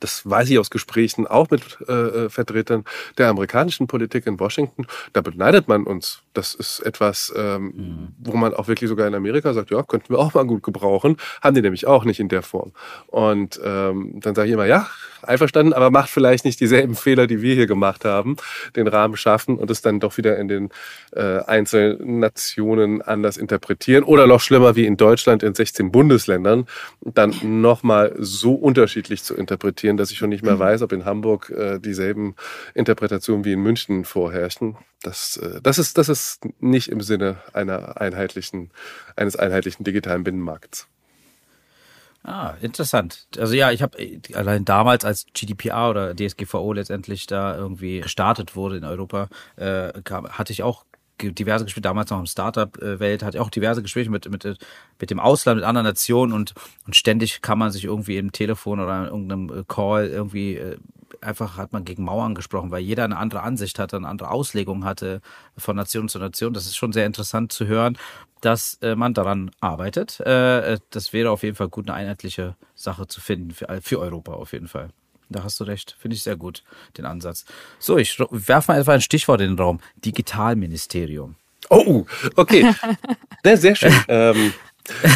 [0.00, 2.84] das weiß ich aus Gesprächen auch mit äh, äh, Vertretern
[3.18, 6.20] der amerikanischen Politik in Washington, da beneidet man uns.
[6.34, 8.08] Das ist etwas, ähm, mhm.
[8.18, 11.16] wo man auch wirklich sogar in Amerika sagt, ja, könnten wir auch mal gut gebrauchen.
[11.40, 12.72] Haben die nämlich auch nicht in der Form.
[13.06, 14.88] Und ähm, dann sage ich immer, ja,
[15.22, 18.36] einverstanden, aber macht vielleicht nicht dieselben Fehler, die wir hier gemacht haben,
[18.76, 20.70] den Rahmen schaffen und es dann doch wieder in den
[21.12, 24.04] äh, einzelnen Nationen anders interpretieren.
[24.04, 26.66] Oder noch schlimmer wie in Deutschland in 16 Bundesländern,
[27.00, 30.60] dann nochmal so unterschiedlich zu interpretieren interpretieren, dass ich schon nicht mehr mhm.
[30.60, 32.34] weiß, ob in Hamburg äh, dieselben
[32.74, 34.76] Interpretationen wie in München vorherrschen.
[35.02, 38.70] Das, äh, das, ist, das ist nicht im Sinne einer einheitlichen,
[39.16, 40.88] eines einheitlichen digitalen Binnenmarkts.
[42.24, 43.28] Ah, interessant.
[43.38, 48.56] Also ja, ich habe äh, allein damals, als GDPR oder DSGVO letztendlich da irgendwie gestartet
[48.56, 49.92] wurde in Europa, äh,
[50.30, 50.85] hatte ich auch
[51.18, 54.44] diverse Gespräche, damals noch im Startup-Welt, hatte auch diverse Gespräche mit, mit,
[55.00, 56.54] mit dem Ausland, mit anderen Nationen und,
[56.86, 60.76] und ständig kann man sich irgendwie im Telefon oder in irgendeinem Call irgendwie äh,
[61.20, 64.84] einfach hat man gegen Mauern gesprochen, weil jeder eine andere Ansicht hatte, eine andere Auslegung
[64.84, 65.20] hatte
[65.56, 66.52] von Nation zu Nation.
[66.52, 67.98] Das ist schon sehr interessant zu hören,
[68.40, 70.20] dass äh, man daran arbeitet.
[70.20, 74.32] Äh, das wäre auf jeden Fall gut, eine einheitliche Sache zu finden für, für Europa
[74.32, 74.90] auf jeden Fall.
[75.28, 75.96] Da hast du recht.
[75.98, 76.62] Finde ich sehr gut,
[76.96, 77.44] den Ansatz.
[77.78, 79.80] So, ich werfe mal einfach ein Stichwort in den Raum.
[80.04, 81.36] Digitalministerium.
[81.68, 82.04] Oh,
[82.36, 82.72] okay.
[83.56, 83.92] sehr schön.
[84.08, 84.52] ähm,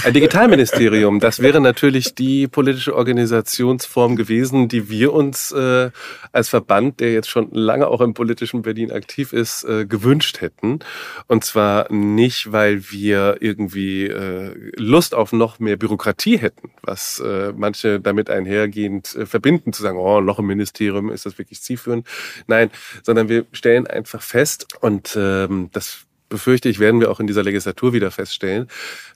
[0.04, 5.90] ein Digitalministerium, das wäre natürlich die politische Organisationsform gewesen, die wir uns äh,
[6.32, 10.80] als Verband, der jetzt schon lange auch im politischen Berlin aktiv ist, äh, gewünscht hätten.
[11.26, 17.52] Und zwar nicht, weil wir irgendwie äh, Lust auf noch mehr Bürokratie hätten, was äh,
[17.56, 22.06] manche damit einhergehend äh, verbinden, zu sagen, oh, noch ein Ministerium, ist das wirklich zielführend?
[22.46, 22.70] Nein,
[23.02, 27.42] sondern wir stellen einfach fest, und ähm, das befürchte ich, werden wir auch in dieser
[27.42, 28.68] Legislatur wieder feststellen,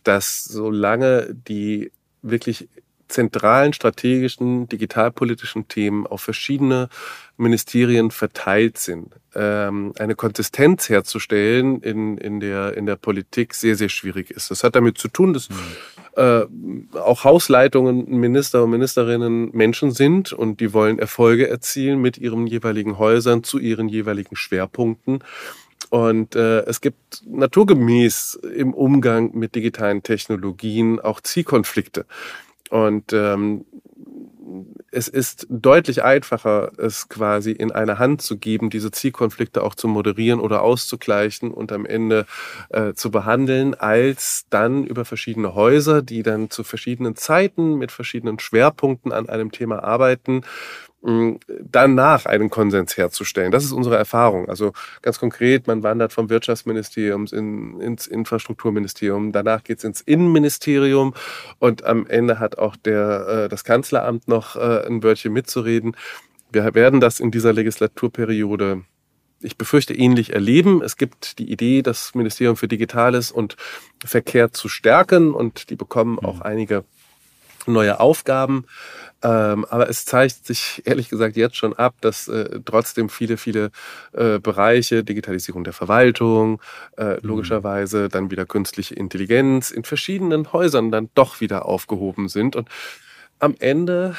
[0.02, 2.68] dass solange die wirklich
[3.08, 6.88] zentralen strategischen digitalpolitischen Themen auf verschiedene
[7.36, 13.88] Ministerien verteilt sind, ähm, eine Konsistenz herzustellen in, in, der, in der Politik sehr, sehr
[13.88, 14.50] schwierig ist.
[14.50, 15.48] Das hat damit zu tun, dass
[16.16, 16.46] äh,
[16.98, 22.98] auch Hausleitungen, Minister und Ministerinnen Menschen sind und die wollen Erfolge erzielen mit ihren jeweiligen
[22.98, 25.20] Häusern zu ihren jeweiligen Schwerpunkten.
[25.94, 32.04] Und äh, es gibt naturgemäß im Umgang mit digitalen Technologien auch Zielkonflikte.
[32.68, 33.64] Und ähm,
[34.90, 39.86] es ist deutlich einfacher, es quasi in eine Hand zu geben, diese Zielkonflikte auch zu
[39.86, 42.26] moderieren oder auszugleichen und am Ende
[42.70, 48.40] äh, zu behandeln, als dann über verschiedene Häuser, die dann zu verschiedenen Zeiten mit verschiedenen
[48.40, 50.42] Schwerpunkten an einem Thema arbeiten,
[51.60, 53.52] danach einen Konsens herzustellen.
[53.52, 54.48] Das ist unsere Erfahrung.
[54.48, 61.12] Also ganz konkret, man wandert vom Wirtschaftsministerium in, ins Infrastrukturministerium, danach geht's ins Innenministerium
[61.58, 65.94] und am Ende hat auch der, äh, das Kanzleramt noch äh, ein Wörtchen mitzureden.
[66.52, 68.82] Wir werden das in dieser Legislaturperiode
[69.40, 70.80] ich befürchte, ähnlich erleben.
[70.82, 73.56] Es gibt die Idee, das Ministerium für Digitales und
[74.02, 76.42] Verkehr zu stärken und die bekommen auch mhm.
[76.42, 76.84] einige
[77.66, 78.64] neue Aufgaben.
[79.24, 83.70] Ähm, aber es zeigt sich ehrlich gesagt jetzt schon ab, dass äh, trotzdem viele, viele
[84.12, 86.60] äh, Bereiche, Digitalisierung der Verwaltung,
[86.98, 87.18] äh, mhm.
[87.22, 92.54] logischerweise dann wieder künstliche Intelligenz in verschiedenen Häusern dann doch wieder aufgehoben sind.
[92.54, 92.68] Und
[93.38, 94.14] am Ende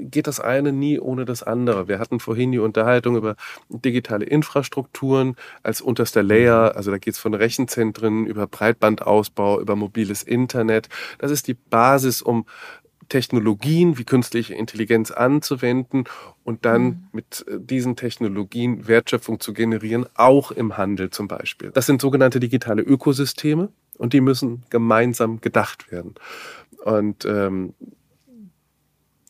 [0.00, 1.86] geht das eine nie ohne das andere.
[1.86, 3.36] Wir hatten vorhin die Unterhaltung über
[3.68, 6.70] digitale Infrastrukturen als unterster Layer.
[6.70, 6.76] Mhm.
[6.76, 10.88] Also da geht es von Rechenzentren über Breitbandausbau, über mobiles Internet.
[11.18, 12.46] Das ist die Basis, um
[13.08, 16.04] Technologien wie künstliche Intelligenz anzuwenden
[16.42, 17.08] und dann mhm.
[17.12, 21.70] mit äh, diesen Technologien Wertschöpfung zu generieren, auch im Handel zum Beispiel.
[21.72, 26.14] Das sind sogenannte digitale Ökosysteme und die müssen gemeinsam gedacht werden.
[26.84, 27.74] Und ähm,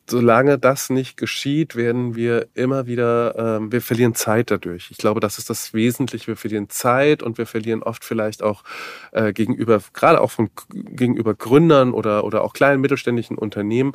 [0.06, 4.90] solange das nicht geschieht, werden wir immer wieder, ähm, wir verlieren Zeit dadurch.
[4.90, 6.26] Ich glaube, das ist das Wesentliche.
[6.26, 8.64] Wir verlieren Zeit und wir verlieren oft vielleicht auch
[9.12, 13.92] äh, gegenüber, gerade auch von gegenüber Gründern oder, oder auch kleinen mittelständischen Unternehmen,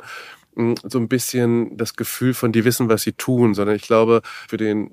[0.56, 4.56] so ein bisschen das Gefühl von, die wissen, was sie tun, sondern ich glaube, für
[4.56, 4.90] den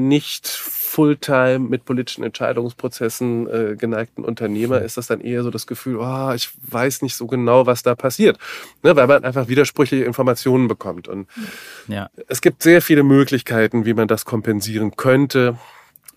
[0.00, 5.96] nicht Fulltime mit politischen Entscheidungsprozessen äh, geneigten Unternehmer ist das dann eher so das Gefühl,
[5.96, 8.38] oh, ich weiß nicht so genau, was da passiert,
[8.82, 11.08] ne, weil man einfach widersprüchliche Informationen bekommt.
[11.08, 11.28] Und
[11.88, 12.08] ja.
[12.28, 15.58] es gibt sehr viele Möglichkeiten, wie man das kompensieren könnte.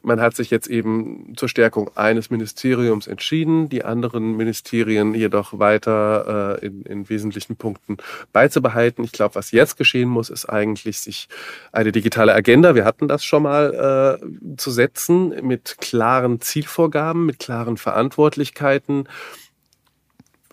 [0.07, 6.59] Man hat sich jetzt eben zur Stärkung eines Ministeriums entschieden, die anderen Ministerien jedoch weiter
[6.61, 7.97] äh, in, in wesentlichen Punkten
[8.31, 9.03] beizubehalten.
[9.03, 11.27] Ich glaube, was jetzt geschehen muss, ist eigentlich sich
[11.73, 17.39] eine digitale Agenda, wir hatten das schon mal, äh, zu setzen mit klaren Zielvorgaben, mit
[17.39, 19.09] klaren Verantwortlichkeiten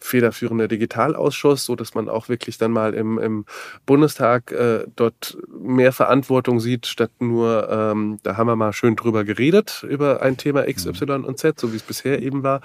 [0.05, 3.47] federführender Digitalausschuss, so dass man auch wirklich dann mal im, im
[3.87, 9.25] Bundestag äh, dort mehr Verantwortung sieht, statt nur, ähm, da haben wir mal schön drüber
[9.25, 11.25] geredet, über ein Thema X, Y mhm.
[11.25, 12.61] und Z, so wie es bisher eben war.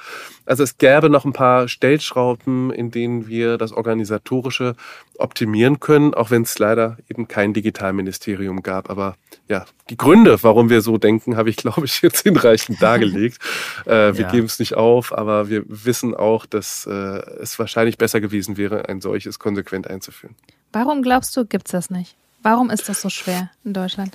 [0.46, 4.76] Also es gäbe noch ein paar Stellschrauben, in denen wir das Organisatorische
[5.18, 8.90] optimieren können, auch wenn es leider eben kein Digitalministerium gab.
[8.90, 9.16] Aber
[9.48, 13.38] ja, die Gründe, warum wir so denken, habe ich, glaube ich, jetzt hinreichend dargelegt.
[13.86, 14.32] äh, wir ja.
[14.32, 18.90] geben es nicht auf, aber wir wissen auch, dass äh, es wahrscheinlich besser gewesen wäre,
[18.90, 20.36] ein solches konsequent einzuführen.
[20.72, 22.16] Warum glaubst du, gibt es das nicht?
[22.42, 24.14] Warum ist das so schwer in Deutschland?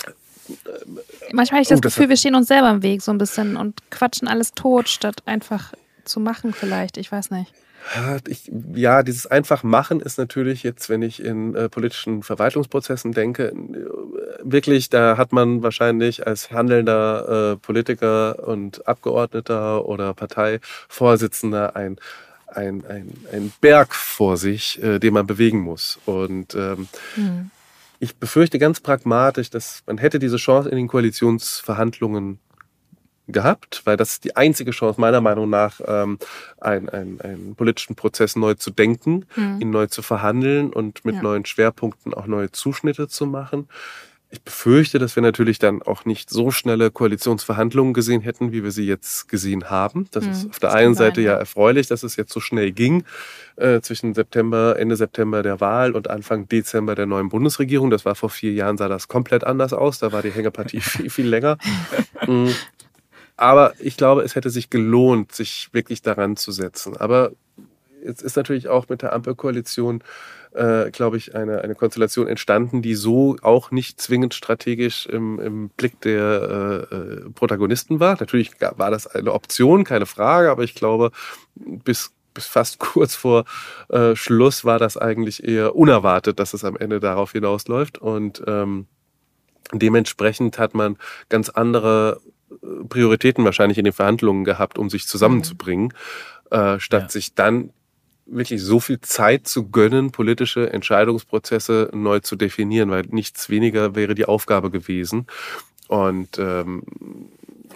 [1.33, 3.19] Manchmal habe ich das, oh, das Gefühl, wir stehen uns selber im Weg so ein
[3.19, 5.73] bisschen und quatschen alles tot, statt einfach
[6.05, 6.97] zu machen vielleicht.
[6.97, 7.53] Ich weiß nicht.
[8.29, 13.49] Ich, ja, dieses einfach machen ist natürlich jetzt, wenn ich in äh, politischen Verwaltungsprozessen denke,
[13.49, 13.55] äh,
[14.43, 21.99] wirklich, da hat man wahrscheinlich als handelnder äh, Politiker und Abgeordneter oder Parteivorsitzender ein
[22.55, 25.99] ein, ein, ein Berg vor sich, äh, den man bewegen muss.
[26.07, 27.51] Und ähm, mhm.
[27.99, 32.39] ich befürchte ganz pragmatisch, dass man hätte diese Chance in den Koalitionsverhandlungen
[33.27, 36.19] gehabt, weil das ist die einzige Chance meiner Meinung nach, ähm,
[36.61, 39.61] einen, einen, einen politischen Prozess neu zu denken, mhm.
[39.61, 41.23] ihn neu zu verhandeln und mit ja.
[41.23, 43.69] neuen Schwerpunkten auch neue Zuschnitte zu machen.
[44.35, 48.73] Ich befürchte, dass wir natürlich dann auch nicht so schnelle Koalitionsverhandlungen gesehen hätten, wie wir
[48.73, 50.09] sie jetzt gesehen haben.
[50.11, 53.05] Das hm, ist auf der einen Seite ja erfreulich, dass es jetzt so schnell ging
[53.55, 57.91] äh, zwischen September, Ende September der Wahl und Anfang Dezember der neuen Bundesregierung.
[57.91, 60.01] Das war vor vier Jahren, sah das komplett anders aus.
[60.01, 61.57] Da war die Hängepartie viel, viel länger.
[62.27, 62.49] Mm.
[63.37, 66.97] Aber ich glaube, es hätte sich gelohnt, sich wirklich daran zu setzen.
[66.97, 67.31] Aber
[68.05, 70.03] jetzt ist natürlich auch mit der Ampelkoalition
[70.55, 75.69] äh, glaube ich, eine, eine Konstellation entstanden, die so auch nicht zwingend strategisch im, im
[75.71, 78.17] Blick der äh, äh Protagonisten war.
[78.19, 81.11] Natürlich war das eine Option, keine Frage, aber ich glaube,
[81.55, 83.45] bis bis fast kurz vor
[83.89, 87.99] äh, Schluss war das eigentlich eher unerwartet, dass es am Ende darauf hinausläuft.
[87.99, 88.87] Und ähm,
[89.73, 95.93] dementsprechend hat man ganz andere äh, Prioritäten wahrscheinlich in den Verhandlungen gehabt, um sich zusammenzubringen,
[96.51, 96.57] mhm.
[96.57, 97.09] äh, statt ja.
[97.09, 97.71] sich dann
[98.27, 104.15] wirklich so viel Zeit zu gönnen, politische Entscheidungsprozesse neu zu definieren, weil nichts weniger wäre
[104.15, 105.27] die Aufgabe gewesen.
[105.89, 106.83] Und ähm,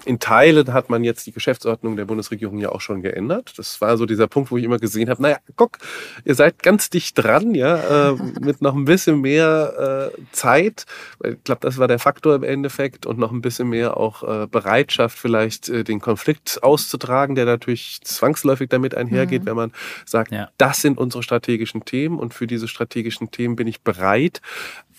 [0.05, 3.55] in Teilen hat man jetzt die Geschäftsordnung der Bundesregierung ja auch schon geändert.
[3.57, 5.79] Das war so dieser Punkt, wo ich immer gesehen habe, naja, guck,
[6.25, 10.87] ihr seid ganz dicht dran, ja, äh, mit noch ein bisschen mehr äh, Zeit.
[11.25, 14.47] Ich glaube, das war der Faktor im Endeffekt und noch ein bisschen mehr auch äh,
[14.47, 19.47] Bereitschaft, vielleicht äh, den Konflikt auszutragen, der natürlich zwangsläufig damit einhergeht, mhm.
[19.47, 19.73] wenn man
[20.05, 20.51] sagt, ja.
[20.59, 24.41] das sind unsere strategischen Themen und für diese strategischen Themen bin ich bereit,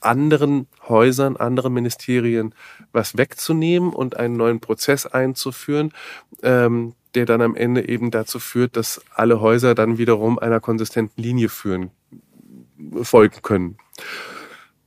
[0.01, 2.53] anderen Häusern, anderen Ministerien
[2.91, 5.93] was wegzunehmen und einen neuen Prozess einzuführen,
[6.43, 11.21] ähm, der dann am Ende eben dazu führt, dass alle Häuser dann wiederum einer konsistenten
[11.21, 11.91] Linie führen,
[13.01, 13.77] folgen können.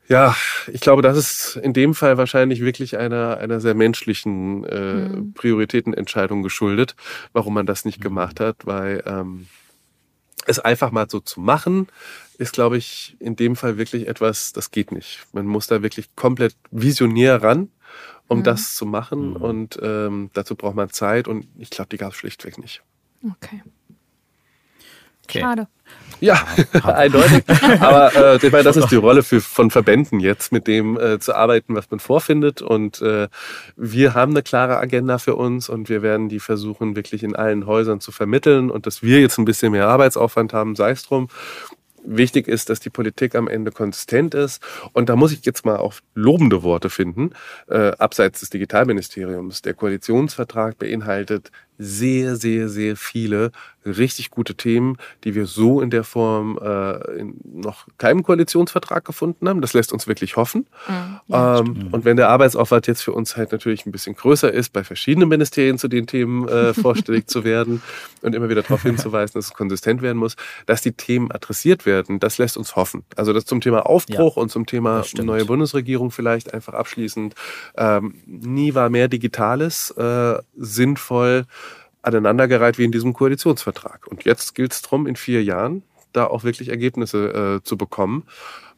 [0.08, 0.36] Ja,
[0.70, 5.32] ich glaube, das ist in dem Fall wahrscheinlich wirklich einer, einer sehr menschlichen äh, mhm.
[5.32, 6.96] Prioritätenentscheidung geschuldet,
[7.32, 8.02] warum man das nicht mhm.
[8.02, 9.46] gemacht hat, weil ähm,
[10.46, 11.86] es einfach mal so zu machen,
[12.38, 15.20] ist, glaube ich, in dem Fall wirklich etwas, das geht nicht.
[15.32, 17.70] Man muss da wirklich komplett visionär ran,
[18.28, 18.44] um mhm.
[18.44, 19.30] das zu machen.
[19.30, 19.36] Mhm.
[19.36, 22.82] Und ähm, dazu braucht man Zeit und ich glaube, die gab es schlichtweg nicht.
[23.24, 23.62] Okay.
[25.24, 25.40] okay.
[25.40, 25.68] Schade.
[26.20, 26.40] Ja,
[26.84, 27.44] eindeutig.
[27.80, 31.18] Aber äh, ich meine, das ist die Rolle für, von Verbänden jetzt, mit dem äh,
[31.18, 32.62] zu arbeiten, was man vorfindet.
[32.62, 33.28] Und äh,
[33.76, 37.66] wir haben eine klare Agenda für uns und wir werden die versuchen, wirklich in allen
[37.66, 38.70] Häusern zu vermitteln.
[38.70, 41.28] Und dass wir jetzt ein bisschen mehr Arbeitsaufwand haben, sei es drum.
[42.04, 44.62] Wichtig ist, dass die Politik am Ende konsistent ist.
[44.92, 47.30] Und da muss ich jetzt mal auch lobende Worte finden,
[47.68, 49.62] äh, abseits des Digitalministeriums.
[49.62, 51.50] Der Koalitionsvertrag beinhaltet
[51.82, 53.50] sehr, sehr, sehr viele
[53.84, 59.48] richtig gute Themen, die wir so in der Form äh, in noch keinem Koalitionsvertrag gefunden
[59.48, 59.60] haben.
[59.60, 60.66] Das lässt uns wirklich hoffen.
[60.88, 64.52] Mhm, ja, ähm, und wenn der Arbeitsaufwand jetzt für uns halt natürlich ein bisschen größer
[64.52, 67.82] ist, bei verschiedenen Ministerien zu den Themen äh, vorstellig zu werden
[68.22, 72.20] und immer wieder darauf hinzuweisen, dass es konsistent werden muss, dass die Themen adressiert werden,
[72.20, 73.04] das lässt uns hoffen.
[73.16, 77.34] Also das zum Thema Aufbruch ja, und zum Thema neue Bundesregierung vielleicht einfach abschließend.
[77.76, 81.46] Ähm, nie war mehr Digitales äh, sinnvoll
[82.02, 84.06] aneinandergereiht wie in diesem Koalitionsvertrag.
[84.08, 88.24] Und jetzt gilt es darum, in vier Jahren da auch wirklich Ergebnisse äh, zu bekommen,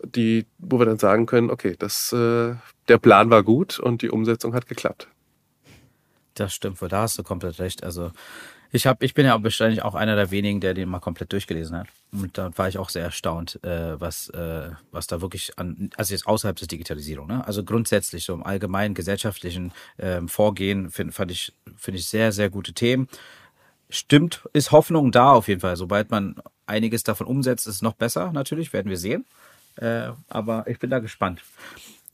[0.03, 2.55] die, wo wir dann sagen können, okay, das, äh,
[2.89, 5.09] der Plan war gut und die Umsetzung hat geklappt.
[6.35, 7.85] Das stimmt, da hast du komplett recht.
[7.85, 8.11] Also
[8.75, 11.77] ich habe, ich bin ja wahrscheinlich auch einer der wenigen, der den mal komplett durchgelesen
[11.77, 11.87] hat.
[12.11, 16.13] Und da war ich auch sehr erstaunt, äh, was, äh, was da wirklich an, also
[16.13, 17.47] jetzt außerhalb der Digitalisierung, ne?
[17.47, 22.51] Also grundsätzlich so im allgemeinen gesellschaftlichen ähm, Vorgehen find, fand ich, finde ich sehr, sehr
[22.51, 23.07] gute Themen.
[23.91, 25.77] Stimmt, ist Hoffnung da auf jeden Fall.
[25.77, 26.35] Sobald man
[26.67, 29.25] einiges davon umsetzt, ist es noch besser, natürlich, werden wir sehen.
[29.77, 31.43] Äh, aber ich bin da gespannt.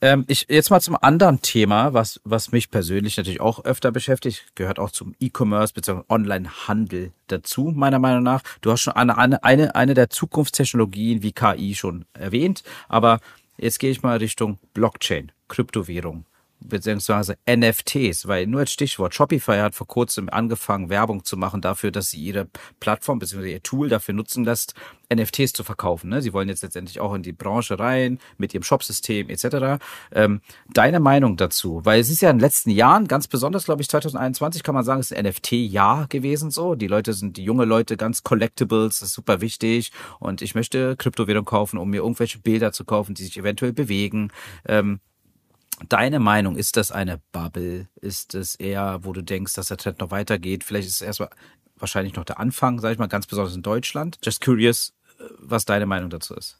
[0.02, 4.46] Ähm, ich, jetzt mal zum anderen Thema, was, was mich persönlich natürlich auch öfter beschäftigt,
[4.54, 6.02] gehört auch zum E-Commerce bzw.
[6.08, 8.42] Online-Handel dazu, meiner Meinung nach.
[8.62, 13.20] Du hast schon eine, eine, eine der Zukunftstechnologien wie KI schon erwähnt, aber
[13.58, 16.24] jetzt gehe ich mal Richtung Blockchain, Kryptowährung
[16.60, 21.90] beziehungsweise NFTs, weil nur als Stichwort, Shopify hat vor kurzem angefangen, Werbung zu machen dafür,
[21.90, 24.74] dass sie ihre Plattform beziehungsweise ihr Tool dafür nutzen lässt,
[25.12, 26.08] NFTs zu verkaufen.
[26.08, 26.22] Ne?
[26.22, 29.82] Sie wollen jetzt letztendlich auch in die Branche rein mit ihrem Shopsystem etc.
[30.12, 30.40] Ähm,
[30.72, 31.80] deine Meinung dazu?
[31.84, 34.84] Weil es ist ja in den letzten Jahren, ganz besonders glaube ich 2021 kann man
[34.84, 36.74] sagen, ist ein NFT-Jahr gewesen so.
[36.74, 40.96] Die Leute sind, die junge Leute ganz Collectibles, das ist super wichtig und ich möchte
[40.96, 44.30] Kryptowährung kaufen, um mir irgendwelche Bilder zu kaufen, die sich eventuell bewegen.
[44.66, 45.00] Ähm,
[45.88, 47.88] Deine Meinung, ist das eine Bubble?
[48.00, 50.64] Ist es eher, wo du denkst, dass der Trend noch weitergeht?
[50.64, 51.30] Vielleicht ist es erstmal
[51.78, 54.18] wahrscheinlich noch der Anfang, sage ich mal, ganz besonders in Deutschland.
[54.22, 56.58] Just curious, äh, was deine Meinung dazu ist.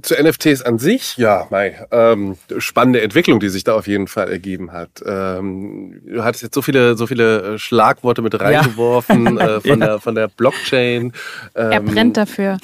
[0.00, 4.30] Zu NFTs an sich, ja, Mai, ähm, spannende Entwicklung, die sich da auf jeden Fall
[4.32, 5.02] ergeben hat.
[5.04, 9.46] Ähm, du hattest jetzt so viele, so viele Schlagworte mit reingeworfen ja.
[9.56, 9.86] äh, von ja.
[9.86, 11.12] der von der Blockchain.
[11.54, 12.56] Ähm, er brennt dafür.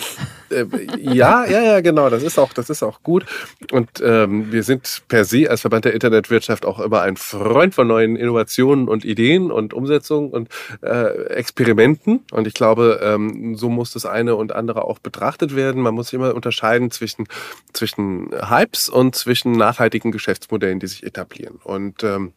[0.50, 0.64] Äh,
[0.98, 2.10] ja, ja, ja, genau.
[2.10, 3.24] Das ist auch, das ist auch gut.
[3.72, 7.86] Und ähm, wir sind per se als Verband der Internetwirtschaft auch immer ein Freund von
[7.86, 10.48] neuen Innovationen und Ideen und Umsetzungen und
[10.82, 12.20] äh, Experimenten.
[12.32, 15.82] Und ich glaube, ähm, so muss das eine und andere auch betrachtet werden.
[15.82, 17.26] Man muss immer unterscheiden zwischen
[17.72, 21.58] zwischen Hypes und zwischen nachhaltigen Geschäftsmodellen, die sich etablieren.
[21.62, 22.32] Und ähm,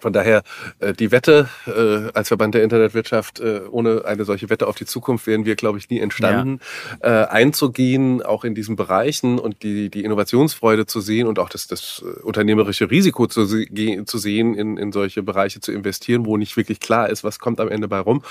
[0.00, 0.42] von daher
[0.80, 4.86] äh, die Wette äh, als Verband der Internetwirtschaft äh, ohne eine solche Wette auf die
[4.86, 6.60] Zukunft wären wir, glaube ich, nie entstanden,
[7.02, 7.24] ja.
[7.24, 11.66] äh, einzugehen, auch in diesen Bereichen und die die Innovationsfreude zu sehen und auch das
[11.66, 16.80] das unternehmerische Risiko zu, zu sehen, in, in solche Bereiche zu investieren, wo nicht wirklich
[16.80, 18.22] klar ist, was kommt am Ende bei rum.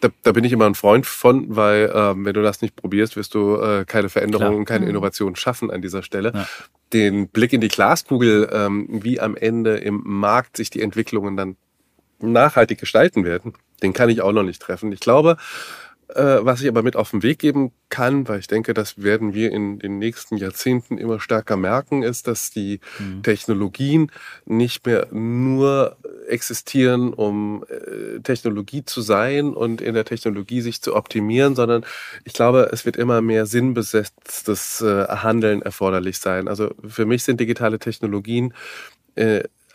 [0.00, 3.16] Da, da bin ich immer ein Freund von, weil ähm, wenn du das nicht probierst,
[3.16, 4.90] wirst du äh, keine Veränderungen, keine mhm.
[4.90, 6.32] Innovation schaffen an dieser Stelle.
[6.34, 6.46] Ja
[6.92, 11.56] den Blick in die Glaskugel, ähm, wie am Ende im Markt sich die Entwicklungen dann
[12.20, 14.92] nachhaltig gestalten werden, den kann ich auch noch nicht treffen.
[14.92, 15.36] Ich glaube,
[16.14, 19.34] äh, was ich aber mit auf den Weg geben kann, weil ich denke, das werden
[19.34, 23.22] wir in den nächsten Jahrzehnten immer stärker merken, ist, dass die mhm.
[23.22, 24.10] Technologien
[24.46, 25.96] nicht mehr nur
[26.28, 31.84] existieren, um äh, Technologie zu sein und in der Technologie sich zu optimieren, sondern
[32.24, 36.48] ich glaube, es wird immer mehr sinnbesetztes äh, Handeln erforderlich sein.
[36.48, 38.54] Also für mich sind digitale Technologien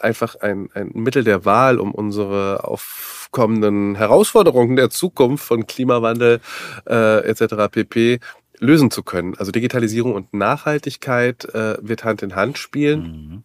[0.04, 6.40] einfach ein, ein Mittel der Wahl, um unsere aufkommenden Herausforderungen der Zukunft von Klimawandel
[6.88, 7.72] äh, etc.
[7.72, 8.20] pp
[8.60, 9.36] lösen zu können.
[9.38, 13.02] Also Digitalisierung und Nachhaltigkeit äh, wird Hand in Hand spielen.
[13.02, 13.44] Mhm.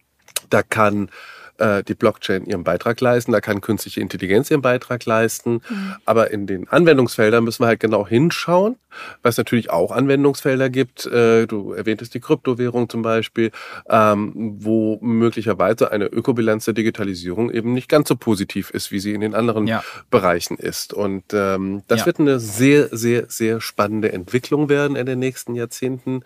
[0.51, 1.11] Da kann
[1.59, 5.61] äh, die Blockchain ihren Beitrag leisten, da kann künstliche Intelligenz ihren Beitrag leisten.
[5.69, 5.95] Mhm.
[6.05, 8.77] Aber in den Anwendungsfeldern müssen wir halt genau hinschauen,
[9.23, 11.07] weil es natürlich auch Anwendungsfelder gibt.
[11.07, 13.51] Äh, du erwähntest die Kryptowährung zum Beispiel,
[13.89, 19.13] ähm, wo möglicherweise eine Ökobilanz der Digitalisierung eben nicht ganz so positiv ist, wie sie
[19.13, 19.83] in den anderen ja.
[20.11, 20.95] Bereichen ist.
[20.95, 22.07] Und ähm, das ja.
[22.07, 26.23] wird eine sehr, sehr, sehr spannende Entwicklung werden in den nächsten Jahrzehnten,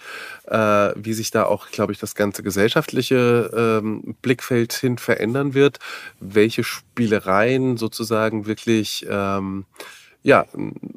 [0.46, 5.54] äh, wie sich da auch, glaube ich, das ganze gesellschaftliche ähm, Blickfeld hin verändert verändern
[5.54, 5.78] wird,
[6.18, 9.64] welche Spielereien sozusagen wirklich ähm,
[10.24, 10.46] ja,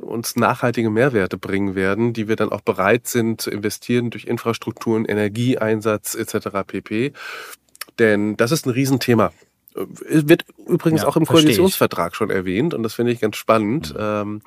[0.02, 5.06] uns nachhaltige Mehrwerte bringen werden, die wir dann auch bereit sind zu investieren durch Infrastrukturen,
[5.06, 6.48] Energieeinsatz etc.
[6.66, 7.14] pp.
[8.00, 9.32] Denn das ist ein Riesenthema.
[9.74, 13.93] Wird übrigens ja, auch im Koalitionsvertrag schon erwähnt und das finde ich ganz spannend.
[13.93, 13.99] Mhm.
[13.99, 14.41] Ähm,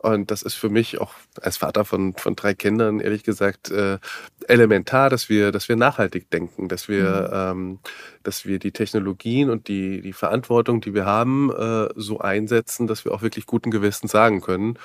[0.00, 3.98] Und das ist für mich auch als Vater von, von drei Kindern, ehrlich gesagt, äh,
[4.46, 7.62] elementar, dass wir, dass wir nachhaltig denken, dass wir, mhm.
[7.72, 7.78] ähm,
[8.22, 13.04] dass wir die Technologien und die, die Verantwortung, die wir haben, äh, so einsetzen, dass
[13.04, 14.78] wir auch wirklich guten Gewissen sagen können,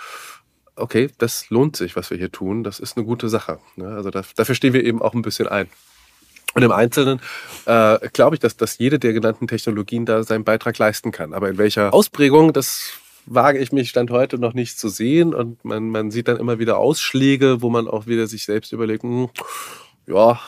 [0.76, 3.60] okay, das lohnt sich, was wir hier tun, das ist eine gute Sache.
[3.76, 3.88] Ne?
[3.88, 5.70] Also dafür stehen wir eben auch ein bisschen ein.
[6.56, 7.20] Und im Einzelnen
[7.66, 11.34] äh, glaube ich, dass, dass jede der genannten Technologien da seinen Beitrag leisten kann.
[11.34, 15.34] Aber in welcher Ausprägung, das wage ich mich Stand heute noch nicht zu sehen.
[15.34, 19.04] Und man, man sieht dann immer wieder Ausschläge, wo man auch wieder sich selbst überlegt,
[19.04, 19.30] hm,
[20.08, 20.40] ja,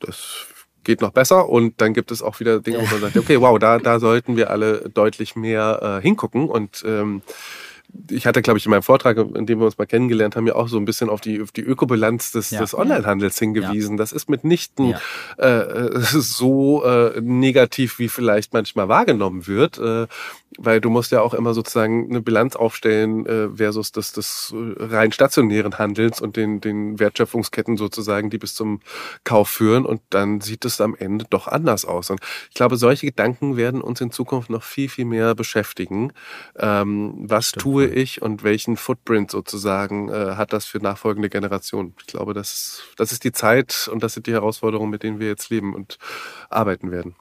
[0.00, 0.46] das
[0.84, 1.48] geht noch besser.
[1.48, 4.36] Und dann gibt es auch wieder Dinge, wo man sagt, okay, wow, da, da sollten
[4.36, 6.48] wir alle deutlich mehr äh, hingucken.
[6.48, 7.22] Und ähm,
[8.10, 10.54] ich hatte, glaube ich, in meinem Vortrag, in dem wir uns mal kennengelernt haben, ja
[10.54, 12.60] auch so ein bisschen auf die, auf die Ökobilanz des, ja.
[12.60, 13.96] des Onlinehandels hingewiesen.
[13.96, 13.98] Ja.
[13.98, 14.94] Das ist mitnichten
[15.38, 15.60] ja.
[15.60, 19.78] äh, so äh, negativ, wie vielleicht manchmal wahrgenommen wird.
[19.78, 20.06] Äh,
[20.58, 25.12] weil du musst ja auch immer sozusagen eine Bilanz aufstellen äh, versus des, des rein
[25.12, 28.80] stationären Handelns und den, den Wertschöpfungsketten sozusagen, die bis zum
[29.22, 32.10] Kauf führen und dann sieht es am Ende doch anders aus.
[32.10, 36.12] Und ich glaube, solche Gedanken werden uns in Zukunft noch viel, viel mehr beschäftigen.
[36.58, 37.62] Ähm, was Stimmt.
[37.62, 41.94] tue ich und welchen Footprint sozusagen äh, hat das für nachfolgende Generationen?
[42.00, 45.28] Ich glaube, das, das ist die Zeit und das sind die Herausforderungen, mit denen wir
[45.28, 45.98] jetzt leben und
[46.48, 47.14] arbeiten werden.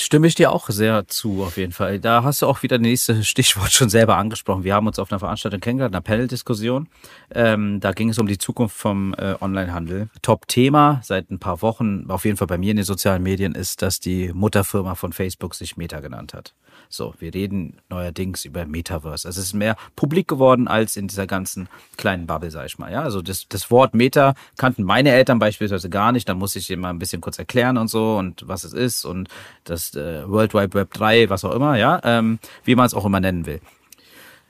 [0.00, 2.00] Stimme ich dir auch sehr zu, auf jeden Fall.
[2.00, 4.64] Da hast du auch wieder das nächste Stichwort schon selber angesprochen.
[4.64, 6.88] Wir haben uns auf einer Veranstaltung kennengelernt, einer Panel-Diskussion.
[7.30, 10.08] Ähm, da ging es um die Zukunft vom äh, Onlinehandel.
[10.20, 13.82] Top-Thema seit ein paar Wochen, auf jeden Fall bei mir in den sozialen Medien, ist,
[13.82, 16.54] dass die Mutterfirma von Facebook sich Meta genannt hat.
[16.88, 19.28] So, wir reden neuerdings über Metaverse.
[19.28, 22.92] Es ist mehr publik geworden als in dieser ganzen kleinen Bubble, sag ich mal.
[22.92, 26.28] Ja, also das, das Wort Meta kannten meine Eltern beispielsweise gar nicht.
[26.28, 29.28] Da muss ich immer ein bisschen kurz erklären und so und was es ist und
[29.64, 33.04] das äh, World Wide Web 3, was auch immer, ja, ähm, wie man es auch
[33.04, 33.60] immer nennen will.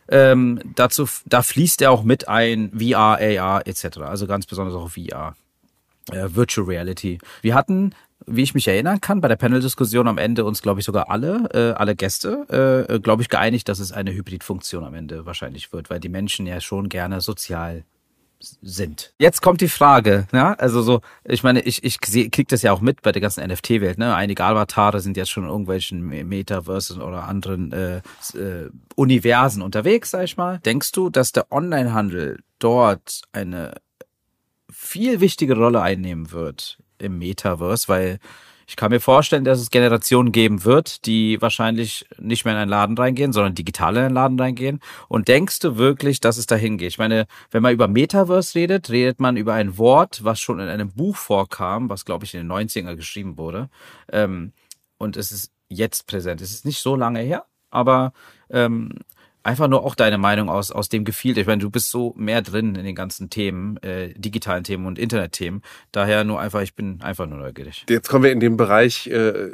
[0.08, 3.98] Ähm, dazu, da fließt er auch mit ein VR, AR etc.
[3.98, 5.34] Also ganz besonders auch VR.
[6.10, 7.18] Äh, Virtual Reality.
[7.40, 7.94] Wir hatten
[8.26, 11.48] wie ich mich erinnern kann, bei der Panel-Diskussion am Ende uns, glaube ich, sogar alle,
[11.52, 15.90] äh, alle Gäste, äh, glaube ich, geeinigt, dass es eine Hybrid-Funktion am Ende wahrscheinlich wird,
[15.90, 17.84] weil die Menschen ja schon gerne sozial
[18.62, 19.14] sind.
[19.18, 22.80] Jetzt kommt die Frage, ja, also so, ich meine, ich, ich krieg das ja auch
[22.80, 24.14] mit bei der ganzen NFT-Welt, ne?
[24.14, 27.96] Einige Avatare sind jetzt schon in irgendwelchen Metaversen oder anderen äh,
[28.36, 30.58] äh, Universen unterwegs, sag ich mal.
[30.60, 33.74] Denkst du, dass der Onlinehandel dort eine
[34.74, 38.18] viel wichtige Rolle einnehmen wird im Metaverse, weil
[38.66, 42.70] ich kann mir vorstellen, dass es Generationen geben wird, die wahrscheinlich nicht mehr in einen
[42.70, 44.80] Laden reingehen, sondern digital in einen Laden reingehen.
[45.08, 46.88] Und denkst du wirklich, dass es dahin geht?
[46.88, 50.68] Ich meine, wenn man über Metaverse redet, redet man über ein Wort, was schon in
[50.68, 53.68] einem Buch vorkam, was glaube ich in den 90er geschrieben wurde.
[54.10, 54.52] Ähm,
[54.96, 56.40] und es ist jetzt präsent.
[56.40, 58.12] Es ist nicht so lange her, aber
[58.48, 58.92] ähm,
[59.44, 61.38] einfach nur auch deine Meinung aus, aus dem Gefühl.
[61.38, 64.98] Ich meine, du bist so mehr drin in den ganzen Themen, äh, digitalen Themen und
[64.98, 65.62] Internetthemen.
[65.92, 67.84] Daher nur einfach, ich bin einfach nur neugierig.
[67.88, 69.52] Jetzt kommen wir in den Bereich, äh,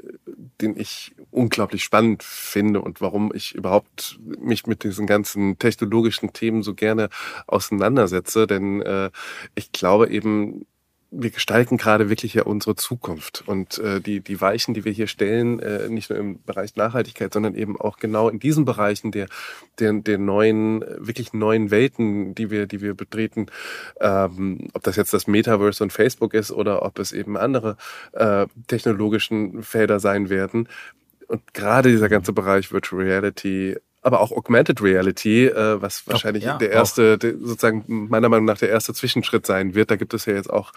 [0.61, 6.63] den ich unglaublich spannend finde und warum ich überhaupt mich mit diesen ganzen technologischen Themen
[6.63, 7.09] so gerne
[7.47, 8.47] auseinandersetze.
[8.47, 9.11] Denn äh,
[9.55, 10.67] ich glaube eben,
[11.13, 13.43] wir gestalten gerade wirklich ja unsere Zukunft.
[13.47, 17.33] Und äh, die, die Weichen, die wir hier stellen, äh, nicht nur im Bereich Nachhaltigkeit,
[17.33, 19.27] sondern eben auch genau in diesen Bereichen der,
[19.81, 23.47] der, der neuen, wirklich neuen Welten, die wir, die wir betreten,
[24.01, 27.77] ähm, ob das jetzt das Metaverse und Facebook ist oder ob es eben andere
[28.13, 30.69] äh, technologischen Felder sein werden.
[31.27, 36.57] Und gerade dieser ganze Bereich Virtual Reality aber auch Augmented Reality, äh, was wahrscheinlich ja,
[36.57, 39.91] der erste, der, sozusagen meiner Meinung nach der erste Zwischenschritt sein wird.
[39.91, 40.73] Da gibt es ja jetzt auch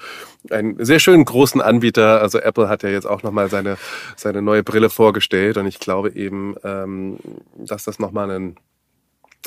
[0.49, 2.21] einen sehr schönen großen Anbieter.
[2.21, 3.77] Also Apple hat ja jetzt auch nochmal seine,
[4.17, 7.17] seine neue Brille vorgestellt und ich glaube eben, ähm,
[7.55, 8.57] dass das nochmal ein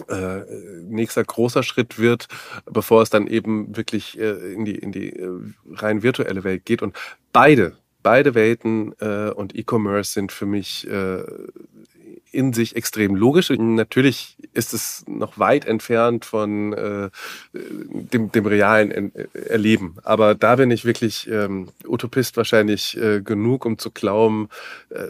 [0.09, 0.43] äh,
[0.83, 2.29] nächster großer Schritt wird,
[2.67, 5.31] bevor es dann eben wirklich äh, in die, in die äh,
[5.73, 6.83] rein virtuelle Welt geht.
[6.83, 6.97] Und
[7.33, 11.23] beide, beide Welten äh, und E-Commerce sind für mich äh,
[12.33, 13.51] in sich extrem logisch.
[13.51, 17.11] Natürlich ist es noch weit entfernt von äh,
[17.53, 19.97] dem, dem realen Erleben.
[20.03, 24.49] Aber da bin ich wirklich ähm, Utopist wahrscheinlich äh, genug, um zu glauben,
[24.91, 25.07] äh,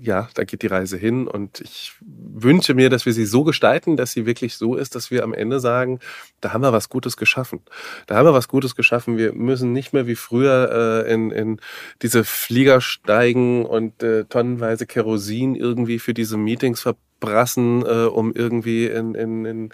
[0.00, 1.26] ja, da geht die Reise hin.
[1.26, 5.10] Und ich wünsche mir, dass wir sie so gestalten, dass sie wirklich so ist, dass
[5.10, 6.00] wir am Ende sagen,
[6.40, 7.60] da haben wir was Gutes geschaffen.
[8.06, 9.18] Da haben wir was Gutes geschaffen.
[9.18, 11.60] Wir müssen nicht mehr wie früher äh, in, in
[12.02, 18.86] diese Flieger steigen und äh, tonnenweise Kerosin irgendwie für diese Meetings verbrassen, äh, um irgendwie
[18.86, 19.68] in, in, in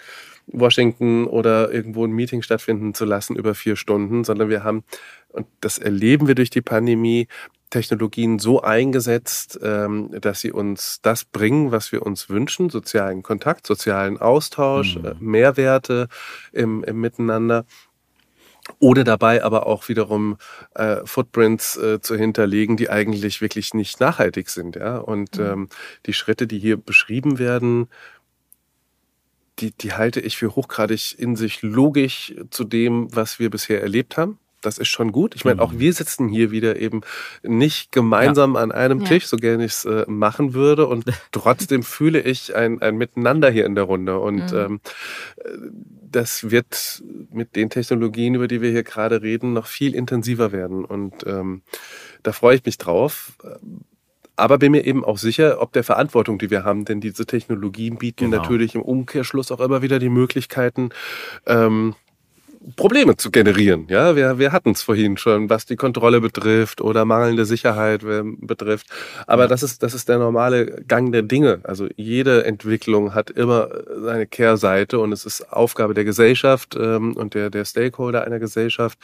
[0.47, 4.83] Washington oder irgendwo ein Meeting stattfinden zu lassen über vier Stunden, sondern wir haben,
[5.29, 7.27] und das erleben wir durch die Pandemie,
[7.69, 13.67] Technologien so eingesetzt, ähm, dass sie uns das bringen, was wir uns wünschen, sozialen Kontakt,
[13.67, 15.05] sozialen Austausch, mhm.
[15.05, 16.07] äh, Mehrwerte
[16.53, 17.65] im, im Miteinander
[18.79, 20.37] ohne dabei aber auch wiederum
[20.75, 24.75] äh, Footprints äh, zu hinterlegen, die eigentlich wirklich nicht nachhaltig sind.
[24.75, 24.97] Ja?
[24.97, 25.45] Und mhm.
[25.45, 25.69] ähm,
[26.05, 27.87] die Schritte, die hier beschrieben werden,
[29.59, 34.17] die, die halte ich für hochgradig in sich logisch zu dem, was wir bisher erlebt
[34.17, 35.33] haben das ist schon gut.
[35.33, 35.79] Ich meine, auch mhm.
[35.79, 37.01] wir sitzen hier wieder eben
[37.41, 38.61] nicht gemeinsam ja.
[38.61, 39.07] an einem ja.
[39.07, 40.87] Tisch, so gerne ich es äh, machen würde.
[40.87, 44.19] Und trotzdem fühle ich ein, ein Miteinander hier in der Runde.
[44.19, 44.57] Und mhm.
[44.57, 44.79] ähm,
[46.11, 47.01] das wird
[47.31, 50.83] mit den Technologien, über die wir hier gerade reden, noch viel intensiver werden.
[50.85, 51.61] Und ähm,
[52.23, 53.33] da freue ich mich drauf.
[54.35, 57.97] Aber bin mir eben auch sicher, ob der Verantwortung, die wir haben, denn diese Technologien
[57.97, 58.41] bieten genau.
[58.41, 60.89] natürlich im Umkehrschluss auch immer wieder die Möglichkeiten,
[61.47, 61.95] ähm,
[62.75, 63.87] Probleme zu generieren.
[63.89, 68.37] Ja, wir, wir hatten es vorhin schon, was die Kontrolle betrifft oder mangelnde Sicherheit ähm,
[68.41, 68.87] betrifft.
[69.25, 69.47] Aber ja.
[69.47, 71.61] das ist das ist der normale Gang der Dinge.
[71.63, 73.69] Also jede Entwicklung hat immer
[74.01, 78.99] seine Kehrseite und es ist Aufgabe der Gesellschaft ähm, und der der Stakeholder einer Gesellschaft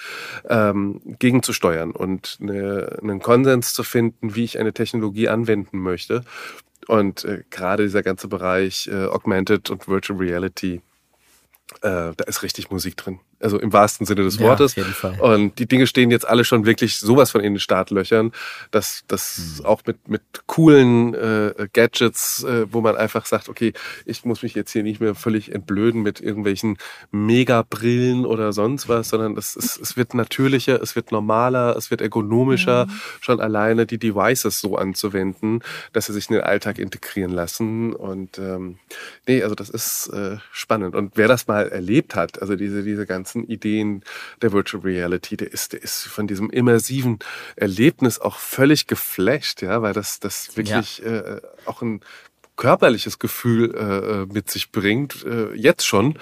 [0.49, 6.23] ähm, gegenzusteuern und eine, einen Konsens zu finden, wie ich eine Technologie anwenden möchte.
[6.87, 10.81] Und äh, gerade dieser ganze Bereich äh, Augmented und Virtual Reality,
[11.81, 13.19] äh, da ist richtig Musik drin.
[13.39, 14.75] Also im wahrsten Sinne des Wortes.
[14.75, 15.19] Ja, auf jeden Fall.
[15.19, 18.31] Und die Dinge stehen jetzt alle schon wirklich sowas von in den Startlöchern,
[18.71, 19.65] dass das mhm.
[19.65, 23.73] auch mit, mit coolen äh, Gadgets, äh, wo man einfach sagt, okay,
[24.05, 26.77] ich muss mich jetzt hier nicht mehr völlig entblöden mit irgendwelchen
[27.11, 32.01] Megabrillen oder sonst was, sondern es, es, es wird natürlicher, es wird normaler, es wird
[32.01, 32.91] ergonomischer, mhm.
[33.19, 37.93] schon alleine die Devices so anzuwenden, dass sie sich in den Alltag integrieren lassen.
[37.93, 38.77] Und ähm,
[39.27, 40.95] nee, also das ist äh, spannend.
[40.95, 44.03] Und wer das mal erlebt hat, also diese, diese ganzen ganzen Ideen
[44.41, 47.19] der Virtual Reality, der ist, der ist von diesem immersiven
[47.55, 51.17] Erlebnis auch völlig geflasht, ja, weil das, das wirklich ja.
[51.17, 52.01] äh, auch ein
[52.55, 56.19] körperliches Gefühl äh, mit sich bringt, äh, jetzt schon,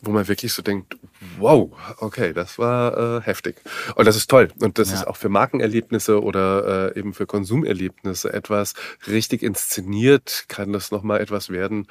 [0.00, 0.96] wo man wirklich so denkt,
[1.38, 3.56] wow, okay, das war äh, heftig.
[3.94, 4.48] Und das ist toll.
[4.60, 4.96] Und das ja.
[4.96, 8.74] ist auch für Markenerlebnisse oder äh, eben für Konsumerlebnisse etwas
[9.06, 11.86] richtig inszeniert, kann das nochmal etwas werden,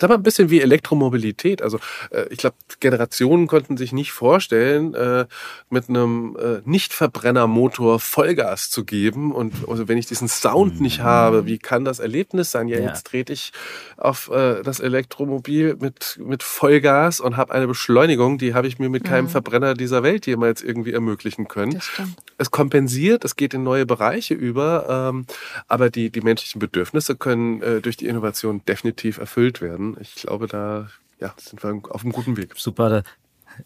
[0.00, 1.62] sag mal, ein bisschen wie Elektromobilität.
[1.62, 1.78] Also
[2.10, 5.26] äh, ich glaube, Generationen konnten sich nicht vorstellen, äh,
[5.70, 9.32] mit einem äh, Nicht-Verbrennermotor Vollgas zu geben.
[9.32, 11.04] Und also wenn ich diesen Sound nicht mhm.
[11.04, 12.68] habe, wie kann das Erlebnis sein?
[12.68, 12.86] Ja, ja.
[12.88, 13.52] jetzt trete ich
[13.96, 18.88] auf äh, das Elektromobil mit, mit Vollgas und habe eine Beschleunigung, die habe ich mir
[18.88, 19.30] mit keinem mhm.
[19.30, 21.80] Verbrenner dieser Welt jemals irgendwie ermöglichen können.
[22.38, 25.26] Es kompensiert, es geht in neue Bereiche über, ähm,
[25.68, 29.96] aber die, die menschlichen Bedürfnisse können äh, durch die Innovation definitiv erfüllt werden werden.
[30.00, 30.88] Ich glaube, da
[31.20, 32.54] ja, sind wir auf einem guten Weg.
[32.56, 33.02] Super.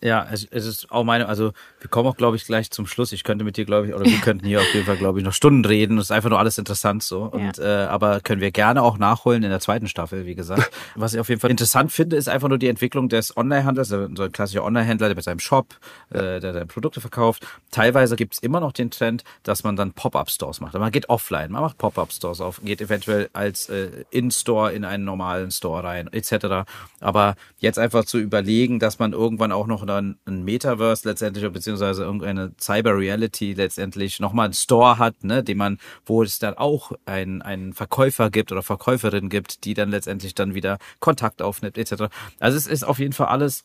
[0.03, 3.12] Ja, es, es ist auch meine, also wir kommen auch, glaube ich, gleich zum Schluss.
[3.12, 5.24] Ich könnte mit dir, glaube ich, oder wir könnten hier auf jeden Fall, glaube ich,
[5.24, 5.99] noch Stunden reden.
[5.99, 7.22] Es ist einfach nur alles interessant so.
[7.24, 7.84] Und ja.
[7.84, 10.70] äh, aber können wir gerne auch nachholen in der zweiten Staffel, wie gesagt.
[10.95, 13.97] Was ich auf jeden Fall interessant finde, ist einfach nur die Entwicklung des Online-Handels, so
[14.05, 15.74] ein klassischer Online-Händler, der mit seinem Shop,
[16.11, 17.47] äh, der seine Produkte verkauft.
[17.70, 20.74] Teilweise gibt's immer noch den Trend, dass man dann Pop-up-Stores macht.
[20.74, 25.51] Man geht offline, man macht Pop-up-Stores auf, geht eventuell als äh, In-Store in einen normalen
[25.51, 26.68] Store rein, etc.
[27.01, 32.02] Aber jetzt einfach zu überlegen, dass man irgendwann auch noch dann ein Metaverse letztendlich, beziehungsweise
[32.02, 36.92] irgendeine Cyber Reality letztendlich nochmal einen Store hat, ne, den man, wo es dann auch
[37.06, 42.04] einen, einen Verkäufer gibt oder Verkäuferin gibt, die dann letztendlich dann wieder Kontakt aufnimmt, etc.
[42.38, 43.64] Also es ist auf jeden Fall alles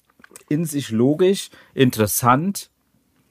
[0.50, 2.70] in sich logisch, interessant,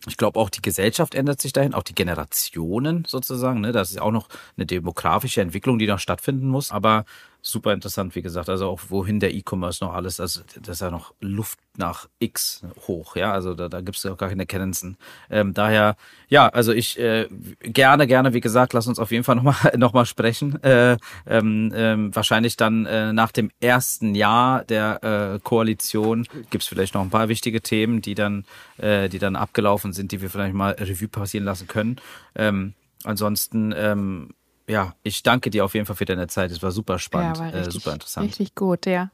[0.08, 3.60] ich glaube auch die Gesellschaft ändert sich dahin, auch die Generationen sozusagen.
[3.60, 3.72] Ne?
[3.72, 6.72] Das ist auch noch eine demografische Entwicklung, die noch stattfinden muss.
[6.72, 7.04] Aber
[7.42, 8.48] super interessant, wie gesagt.
[8.48, 12.62] Also auch wohin der E-Commerce noch alles, also das ist ja noch Luft nach X
[12.86, 13.32] hoch, ja.
[13.32, 14.96] Also da, da gibt es ja auch gar keine Grenzen.
[15.28, 15.96] Ähm, daher,
[16.28, 17.28] ja, also ich äh,
[17.60, 20.62] gerne, gerne, wie gesagt, lass uns auf jeden Fall nochmal noch mal sprechen.
[20.62, 26.68] Äh, ähm, ähm, wahrscheinlich dann äh, nach dem ersten Jahr der äh, Koalition gibt es
[26.68, 28.44] vielleicht noch ein paar wichtige Themen, die dann,
[28.78, 31.96] äh, die dann abgelaufen sind, die wir vielleicht mal Revue passieren lassen können.
[32.36, 34.30] Ähm, ansonsten ähm,
[34.72, 36.50] ja, ich danke dir auf jeden Fall für deine Zeit.
[36.50, 38.26] Es war super spannend, ja, war richtig, äh, super interessant.
[38.26, 39.10] Richtig gut, ja.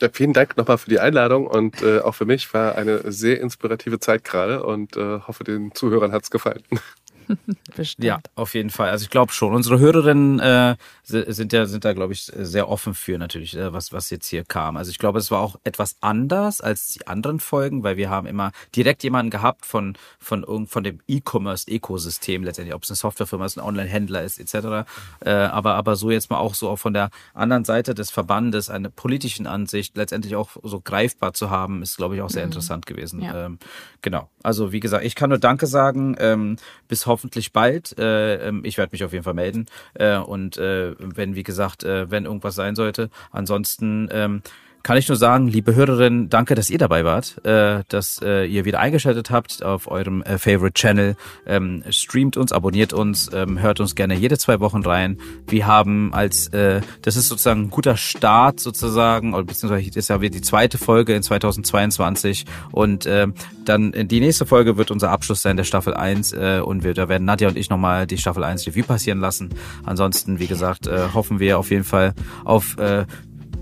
[0.00, 3.40] ja vielen Dank nochmal für die Einladung und äh, auch für mich war eine sehr
[3.40, 6.62] inspirative Zeit gerade und äh, hoffe, den Zuhörern hat es gefallen.
[7.76, 8.04] Bestimmt.
[8.04, 8.90] Ja, auf jeden Fall.
[8.90, 9.54] Also ich glaube schon.
[9.54, 13.92] Unsere Hörerinnen äh, sind ja sind da glaube ich sehr offen für natürlich, äh, was
[13.92, 14.76] was jetzt hier kam.
[14.76, 18.26] Also ich glaube, es war auch etwas anders als die anderen Folgen, weil wir haben
[18.26, 23.44] immer direkt jemanden gehabt von von von dem E-Commerce Ökosystem letztendlich, ob es eine Softwarefirma
[23.46, 24.88] ist, ein Online-Händler ist etc.
[25.20, 28.70] Äh, aber aber so jetzt mal auch so auch von der anderen Seite des Verbandes
[28.70, 32.50] eine politischen Ansicht letztendlich auch so greifbar zu haben, ist glaube ich auch sehr mhm.
[32.50, 33.22] interessant gewesen.
[33.22, 33.46] Ja.
[33.46, 33.58] Ähm,
[34.02, 34.28] genau.
[34.46, 36.14] Also wie gesagt, ich kann nur Danke sagen.
[36.20, 37.98] Ähm, bis hoffentlich bald.
[37.98, 39.66] Äh, ähm, ich werde mich auf jeden Fall melden.
[39.94, 43.10] Äh, und äh, wenn, wie gesagt, äh, wenn irgendwas sein sollte.
[43.32, 44.42] Ansonsten ähm,
[44.86, 48.64] kann ich nur sagen, liebe Hörerinnen, danke, dass ihr dabei wart, äh, dass äh, ihr
[48.64, 51.16] wieder eingeschaltet habt auf eurem äh, Favorite Channel.
[51.44, 55.18] Ähm, streamt uns, abonniert uns, ähm, hört uns gerne jede zwei Wochen rein.
[55.48, 60.18] Wir haben als, äh, das ist sozusagen ein guter Start sozusagen, oder beziehungsweise ist ja
[60.18, 63.26] die zweite Folge in 2022 und äh,
[63.64, 67.08] dann die nächste Folge wird unser Abschluss sein der Staffel 1 äh, und wir, da
[67.08, 69.50] werden Nadja und ich nochmal die Staffel 1 Review passieren lassen.
[69.84, 72.14] Ansonsten, wie gesagt, äh, hoffen wir auf jeden Fall
[72.44, 73.04] auf äh,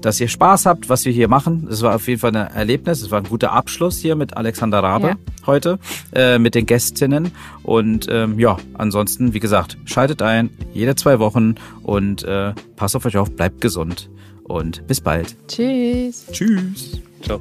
[0.05, 1.67] dass ihr Spaß habt, was wir hier machen.
[1.71, 3.01] Es war auf jeden Fall ein Erlebnis.
[3.01, 5.17] Es war ein guter Abschluss hier mit Alexander Rabe ja.
[5.47, 5.79] heute,
[6.15, 7.33] äh, mit den Gästinnen.
[7.63, 13.07] Und ähm, ja, ansonsten, wie gesagt, schaltet ein, jede zwei Wochen und äh, passt auf
[13.07, 14.11] euch auf, bleibt gesund
[14.43, 15.37] und bis bald.
[15.49, 16.27] Tschüss.
[16.31, 17.01] Tschüss.
[17.23, 17.41] Ciao.